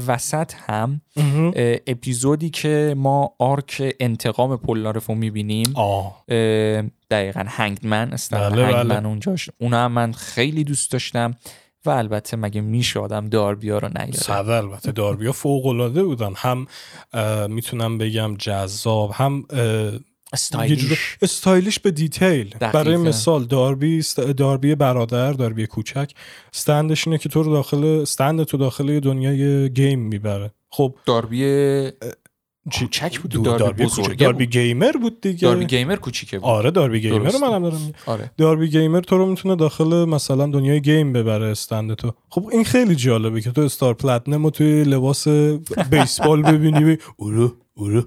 وسط 0.07 0.53
هم. 0.67 1.01
اه، 1.17 1.77
اپیزودی 1.87 2.51
که 2.51 2.95
ما 2.97 3.35
arc 3.39 3.95
انتقام 4.01 4.57
پولنارف 4.57 5.07
رو 5.07 5.15
می‌بینیم 5.15 5.67
آه 5.75 6.25
دقیقا 7.11 7.45
Hanged 7.49 7.92
Man 7.92 8.13
stand 8.13 8.51
بله، 8.51 8.67
Hanged 8.67 8.82
Man 8.82 8.89
بله. 8.89 9.07
اونجاش 9.07 9.51
اون 9.59 9.75
هم 9.75 9.93
من 9.93 10.13
خیلی 10.13 10.65
دوست 10.65 10.93
داشتم 10.93 11.35
و 11.87 11.91
البته 11.91 12.37
مگه 12.37 12.61
میشه 12.61 13.01
آدم 13.01 13.29
داربیا 13.29 13.79
رو 13.79 13.89
نیاره؟ 13.89 14.13
صد 14.13 14.49
البته 14.49 14.93
داربیا 14.93 15.33
فوق 15.33 15.67
العاده 15.67 16.03
بودن. 16.03 16.33
هم 16.37 16.67
می‌تونم 17.49 17.99
بگم 17.99 18.35
جذاب 18.39 19.11
هم 19.15 19.45
stylish. 20.33 21.17
stylish 21.23 21.81
به 21.81 21.91
detail. 21.91 22.49
دقیقاً. 22.49 22.73
برای 22.73 22.97
مثال 22.97 23.45
داربی 23.45 23.99
است- 23.99 24.21
داربی 24.21 24.75
برادر 24.75 25.33
داربی 25.33 25.67
کوچک. 25.67 26.11
stand 26.55 26.92
ش 26.92 27.07
اینه 27.07 27.19
که 27.19 27.29
تو 27.29 27.43
رو 27.43 27.53
داخل 27.53 27.85
stand 27.85 28.43
تو 28.43 28.57
داخل 28.57 28.89
یه 28.89 29.01
دنیای 29.01 29.71
گیم 29.71 30.01
می‌بره. 30.01 30.51
خب 30.71 30.95
داربی 31.07 31.43
چی- 32.71 32.85
کوچک 32.85 33.21
بود؟ 33.21 33.31
داربی, 33.45 33.59
داربی 33.65 33.85
بزرگه 33.85 34.15
داربی. 34.15 34.47
gamer 34.47 34.93
بود 34.93 35.21
دیگه. 35.21 35.49
داربی 35.49 35.65
gamer 35.67 35.97
کوچیکه 35.97 36.39
بود. 36.39 36.49
آره 36.49 36.71
داربی 36.71 37.01
gamer 37.01 37.31
رو. 37.31 37.39
منم 37.39 37.63
دارم. 37.63 37.93
آره. 38.07 38.31
داربی 38.37 38.69
گیمر 38.69 39.01
تو 39.01 39.19
رو 39.19 39.27
می‌تونه 39.27 39.57
داخل 39.57 40.05
مثلا 40.05 40.47
دنیای 40.47 40.81
گیم 40.81 41.13
ببره 41.13 41.47
استند 41.47 41.95
تو. 41.95 42.13
خب 42.29 42.49
این 42.53 42.65
خیلی 42.65 42.95
جالبه 42.97 43.41
که 43.41 43.51
تو 43.51 43.61
استار 43.61 43.95
پلتنم 43.95 44.45
رو 44.45 44.51
توی 44.51 44.85
لباس 44.85 45.29
بیسبال 45.91 46.43
ببینی 46.43 46.85
بی- 46.85 46.99
اورو 47.17 47.53
اورو 47.75 48.03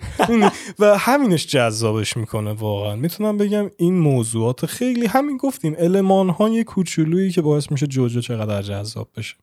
و 0.79 0.97
همینش 0.97 1.47
جذابش 1.47 2.17
می‌کنه 2.17 2.51
واقعا. 2.53 2.95
می‌تونم 2.95 3.37
بگم 3.37 3.69
این 3.77 3.99
موضوعات 3.99 4.65
خیلی 4.65 5.05
همین 5.05 5.37
گفتیم. 5.37 5.75
المان 5.79 6.29
های 6.29 6.63
کوچولویی 6.63 7.31
که 7.31 7.41
باعث 7.41 7.71
میشه 7.71 7.87
جوجو 7.87 8.21
چقدر 8.21 8.61
جذاب 8.61 9.07
بشه. 9.17 9.35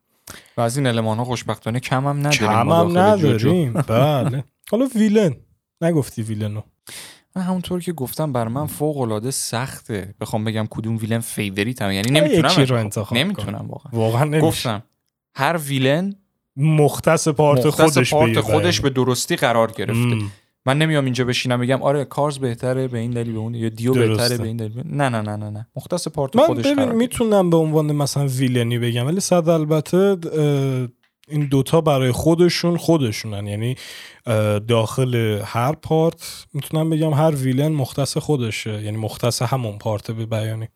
و 0.57 0.61
از 0.61 0.77
این 0.77 0.87
المان 0.87 1.19
ها 1.19 1.25
خوشبختانه 1.25 1.81
کم 1.81 1.97
هم 2.07 2.19
نداریم 2.19 2.39
کم 2.39 2.71
هم. 2.71 2.99
نداریم. 2.99 3.73
بله. 3.73 4.45
حالا 4.71 4.89
ویلن. 4.95 5.35
نگفتی 5.81 6.23
ویلنو. 6.23 6.61
من 7.37 7.43
همونطور 7.43 7.81
که 7.81 7.93
گفتم 7.93 8.33
بر 8.33 8.49
من 8.49 8.67
فوق 8.67 8.99
العاده 8.99 9.31
سخته. 9.31 10.15
بخوام 10.21 10.45
بگم 10.45 10.67
کدوم 10.71 10.97
ویلن 10.97 11.19
فیوریتم 11.19 11.91
یعنی 11.91 12.19
یکی 12.19 12.37
رو 12.37 12.49
نمی‌تونم 12.49 12.81
انتخاب 12.81 13.19
نمی‌تونم 13.19 13.67
واقعا. 13.69 13.93
واقعا 13.93 14.25
نمیشه. 14.25 14.47
گفتم 14.47 14.83
هر 15.35 15.57
ویلن 15.57 16.15
مختص 16.57 17.29
پارت 17.29 17.67
مختص 17.67 17.81
خودش 17.81 18.15
پارت 18.15 18.41
خودش 18.41 18.81
به. 18.81 18.91
درستی 18.91 19.37
قرار 19.37 19.73
گرفته. 19.73 19.95
مم. 19.95 20.31
من 20.67 20.79
نمیام 20.79 21.05
اینجا 21.05 21.25
بشینم 21.25 21.61
بگم 21.61 21.83
آره 21.83 22.05
کارز 22.05 22.39
بهتره 22.39 22.89
به 22.89 22.99
این 22.99 23.11
دلیل 23.11 23.33
به 23.33 23.39
اون 23.39 23.55
یا 23.55 23.69
دیو 23.69 23.95
درسته. 23.95 24.23
بهتره 24.23 24.39
به 24.39 24.45
این 24.45 24.57
دلیل. 24.57 24.83
نه 24.85 25.09
نه 25.09 25.21
نه 25.21 25.37
نه 25.37 25.51
نه. 25.51 25.67
مختص 25.77 26.09
پارت 26.09 26.37
من 26.37 26.47
خودش 26.47 26.65
ببین 26.65 26.77
گرفته. 26.77 26.95
می‌تونم 26.95 27.51
به 27.51 27.57
عنوان 27.57 27.93
مثلا 27.93 28.27
ویلنی 28.27 28.79
بگم 28.79 29.07
ولی 29.07 29.21
صد 29.21 29.49
البته 29.49 30.17
این 31.29 31.47
دوتا 31.47 31.81
برای 31.81 32.13
خودشون 32.13 32.77
خودشونن. 32.77 33.47
یعنی 33.47 33.77
داخل 34.69 35.41
هر 35.45 35.73
part 35.73 36.47
می‌تونم 36.55 36.91
بگم 36.91 37.13
هر 37.13 37.31
villain 37.31 37.73
مختص 37.73 38.19
خودشه. 38.19 38.83
یعنی 38.83 38.97
مختص 38.97 39.43
همون 39.43 39.79
part 39.79 40.11
به 40.11 40.27
بیانی. 40.27 40.69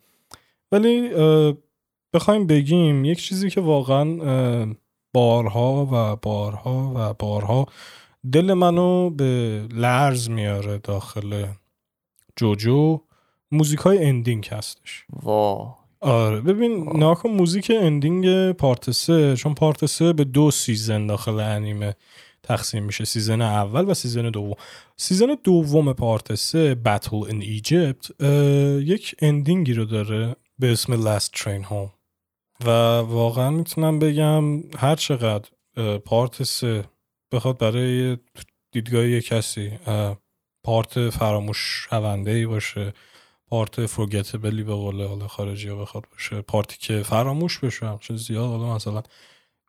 ولی 0.72 1.11
بخوایم 2.12 2.46
بگیم 2.46 3.04
یک 3.04 3.18
چیزی 3.18 3.50
که 3.50 3.61
واقعا 3.61 4.74
بارها 5.14 5.88
و 5.92 6.16
بارها 6.16 6.92
و 6.96 7.14
بارها 7.14 7.66
دل 8.32 8.53
منو 8.53 9.11
به 9.11 9.62
لرز 9.70 10.30
میاره 10.30 10.78
داخل 10.78 11.46
جوجو. 12.36 13.01
موزیک 13.51 13.78
های 13.78 14.05
ending 14.05 14.49
هستش. 14.53 15.05
وا 15.22 15.76
آره. 16.01 16.40
ببین 16.40 16.99
ناکن 16.99 17.28
موزیک 17.30 17.72
ending 17.74 18.53
part 18.53 18.91
سه 18.90 19.36
چون 19.36 19.55
part 19.55 19.86
سه 19.86 20.12
به 20.12 20.24
دو 20.24 20.51
season 20.51 21.07
داخل 21.07 21.40
انیمه 21.40 21.94
تقسیم 22.42 22.84
میشه. 22.84 23.05
season 23.05 23.41
اول 23.42 23.90
و 23.90 23.94
season 23.95 24.30
دوم. 24.30 24.55
season 24.97 25.36
دوم 25.44 25.92
part 25.93 26.34
سه 26.34 26.74
Battle 26.74 27.16
in 27.16 27.43
Egypt 27.43 28.22
یک 28.82 29.14
ending 29.18 29.66
ی 29.66 29.74
رو 29.74 29.84
داره 29.84 30.36
به 30.59 30.72
اسم 30.72 31.18
Last 31.18 31.28
Train 31.28 31.68
Home. 31.68 31.90
و 32.64 32.70
واقعا 32.99 33.51
می‌تونم 33.51 33.99
بگم 33.99 34.61
هر 34.76 34.96
چقدر 34.96 35.49
part 36.05 36.43
سه 36.42 36.84
بخواد 37.32 37.59
برای 37.59 38.16
دیدگاه 38.72 39.20
کسی 39.20 39.72
part 40.64 41.11
فراموش 41.11 41.59
شونده 41.59 42.30
ای 42.30 42.46
باشه 42.46 42.92
part 43.49 43.86
forgettable 43.86 44.56
ی 44.56 44.62
به 44.62 44.74
قول 44.74 45.07
حالا 45.07 45.28
خارجی 45.28 45.68
ها 45.68 45.76
بخواد 45.76 46.05
باشه 46.11 46.42
part 46.43 46.70
ی 46.70 46.76
که 46.80 47.03
فراموش 47.03 47.59
بشه 47.59 47.86
همچون 47.86 48.16
زیاد 48.16 48.49
حالا 48.49 48.74
مثلا 48.74 49.03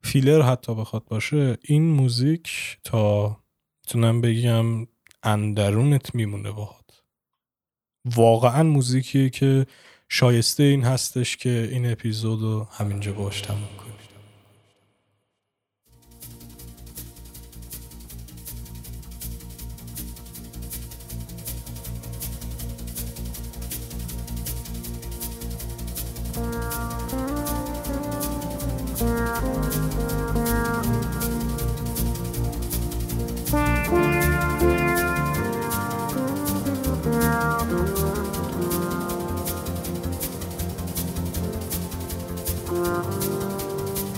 فیلر 0.03 0.41
حتی 0.41 0.75
بخواد 0.75 1.05
باشه 1.05 1.57
این 1.61 1.91
موزیک 1.91 2.77
تا 2.83 3.37
تونم 3.87 4.21
بگم 4.21 4.87
اندرونت 5.23 6.15
میمونه 6.15 6.51
باهات. 6.51 7.03
واقعا 8.05 8.63
موزیکیه 8.63 9.29
که 9.29 9.65
شایسته 10.09 10.63
این 10.63 10.83
هستش 10.83 11.37
که 11.37 11.69
این 11.71 11.91
اپیزود 11.91 12.41
رو 12.41 12.67
همینجا 12.71 13.13
باش 13.13 13.41
تموم 13.41 13.78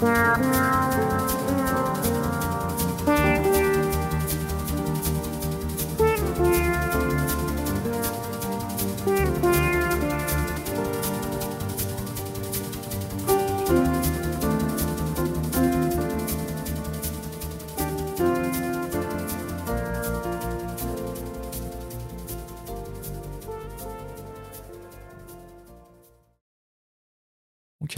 کنیم 0.02 1.11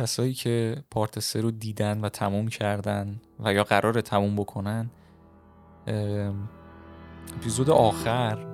کسایی 0.04 0.34
که 0.34 0.84
پارت 0.92 1.20
سه 1.20 1.42
رو 1.42 1.52
دیدن 1.52 2.02
و 2.02 2.10
تموم 2.10 2.48
کردن 2.48 3.22
و 3.40 3.54
یا 3.54 3.64
قرار 3.64 4.02
تموم 4.02 4.36
بکنن 4.36 4.90
اپیزود 7.38 7.70
آخر 7.70 8.46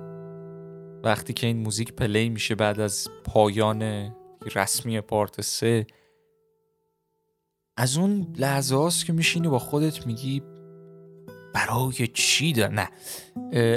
وقتی 1.04 1.32
که 1.32 1.46
این 1.46 1.56
موزیک 1.56 1.92
پلی 1.92 2.28
میشه 2.28 2.54
بعد 2.54 2.80
از 2.80 3.08
پایان 3.24 4.10
رسمی 4.54 5.00
پارت 5.00 5.40
سه 5.40 5.86
از 7.76 7.96
اون 7.96 8.34
لحظه 8.38 8.76
هاست 8.76 9.06
که 9.06 9.12
میشینی 9.12 9.48
با 9.48 9.58
خودت 9.58 10.06
میگی 10.06 10.42
برای 11.54 12.06
چی 12.06 12.52
دار 12.52 12.70
نه 12.72 12.88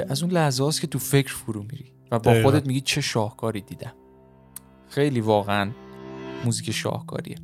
از 0.08 0.22
اون 0.22 0.32
لحظه 0.32 0.64
هاست 0.64 0.80
که 0.80 0.86
تو 0.86 0.98
فکر 0.98 1.34
فرو 1.34 1.62
میری 1.62 1.92
و 2.10 2.18
با 2.18 2.42
خودت 2.42 2.66
میگی 2.66 2.80
چه 2.80 3.00
شاهکاری 3.00 3.60
دیدم. 3.60 3.94
خیلی 4.88 5.20
واقعا 5.20 5.70
موزیک 6.44 6.70
شاهکاریه. 6.70 7.36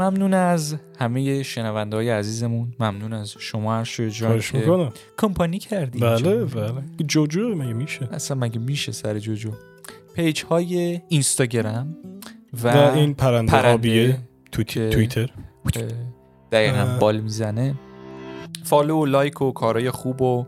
ممنون 0.00 0.34
از 0.34 0.76
همه 0.98 1.42
شنونده 1.42 1.96
های 1.96 2.10
عزیزمون. 2.10 2.74
ممنون 2.80 3.12
از 3.12 3.30
شما 3.38 3.76
هر 3.76 4.08
جان 4.08 4.40
که 4.40 4.90
کمپانی 5.18 5.58
کردی 5.58 5.98
بله 5.98 6.44
بله. 6.44 6.72
جوجو 7.06 7.54
مگه 7.54 7.72
میشه؟ 7.72 8.08
اصلا 8.12 8.36
مگه 8.36 8.58
میشه 8.58 8.92
سر 8.92 9.18
جوجو؟ 9.18 9.50
page 10.14 10.44
های 10.44 11.00
اینستاگرام 11.08 11.96
و, 12.64 12.72
و 12.72 12.94
این 12.94 13.14
پرنده, 13.14 13.52
پرنده 13.52 14.18
توییتر. 14.52 15.30
دقیقا 16.52 16.96
بال 17.00 17.20
می‌زنه. 17.20 17.74
follow 18.64 19.02
و 19.02 19.06
like 19.06 19.42
و 19.42 19.52
کارهای 19.52 19.90
خوب 19.90 20.22
و 20.22 20.46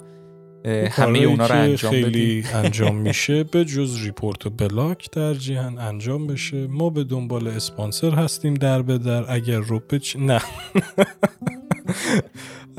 همه 0.91 1.19
اونا 1.19 1.47
رو 1.47 1.55
انجام 1.55 1.93
خیلی 1.93 2.45
انجام 2.65 2.97
میشه 2.97 3.45
به 3.45 3.65
جز 3.65 4.03
ریپورت 4.05 4.47
و 4.47 4.51
بلاک 4.51 5.11
ترجیحاً 5.11 5.73
انجام 5.79 6.27
بشه. 6.27 6.67
ما 6.67 6.91
به 6.91 7.05
دنبال 7.05 7.49
اسپانسر 7.49 8.11
هستیم 8.11 8.55
در 8.55 8.83
به 8.83 8.99
در. 8.99 9.33
اگر 9.33 9.59
رو 9.59 9.79
بچ 9.79 10.17
نه. 10.17 10.41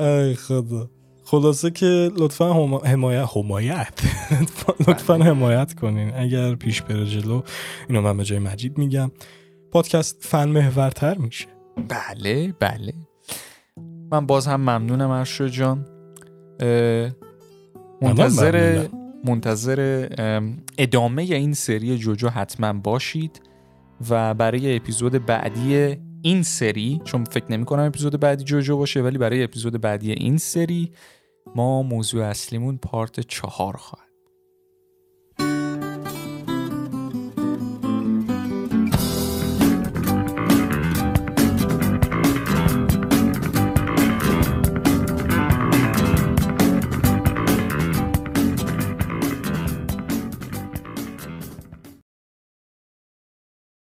ای 0.00 0.34
خدا. 0.34 0.90
خلاصه 1.24 1.70
که 1.70 2.10
لطفا 2.18 2.80
حمایت 2.84 3.28
حمایت. 3.34 4.00
لطفا 4.88 5.14
حمایت 5.14 5.74
کنین. 5.74 6.14
اگر 6.14 6.54
پیش 6.54 6.82
بره 6.82 7.06
جلو 7.06 7.42
اینو 7.88 8.00
من 8.00 8.16
به 8.16 8.24
جای 8.24 8.38
مجید 8.38 8.78
میگم. 8.78 9.10
پادکست 9.72 10.16
فن 10.20 10.48
محورتر 10.48 11.18
میشه. 11.18 11.46
بله 11.88 12.54
بله. 12.60 12.94
من 14.12 14.26
باز 14.26 14.46
هم 14.46 14.60
ممنونم 14.60 15.10
ارشو 15.10 15.48
جان. 15.48 15.86
منتظر 18.02 18.86
منتظر 19.24 20.08
ادامه 20.78 21.22
این 21.22 21.52
سری 21.52 21.98
جوجو 21.98 22.28
حتما 22.28 22.72
باشید 22.72 23.40
و 24.10 24.34
برای 24.34 24.76
اپیزود 24.76 25.26
بعدی 25.26 25.96
این 26.22 26.42
سری 26.42 27.00
چون 27.04 27.24
فکر 27.24 27.44
نمی 27.52 27.64
کنم 27.64 27.82
اپیزود 27.82 28.20
بعدی 28.20 28.44
جوجو 28.44 28.76
باشه 28.76 29.02
ولی 29.02 29.18
برای 29.18 29.42
اپیزود 29.42 29.80
بعدی 29.80 30.12
این 30.12 30.38
سری 30.38 30.92
ما 31.56 31.82
موضوع 31.82 32.24
اصلیمون 32.24 32.78
پارت 32.78 33.20
چهار 33.20 33.76
خواهد. 33.76 34.09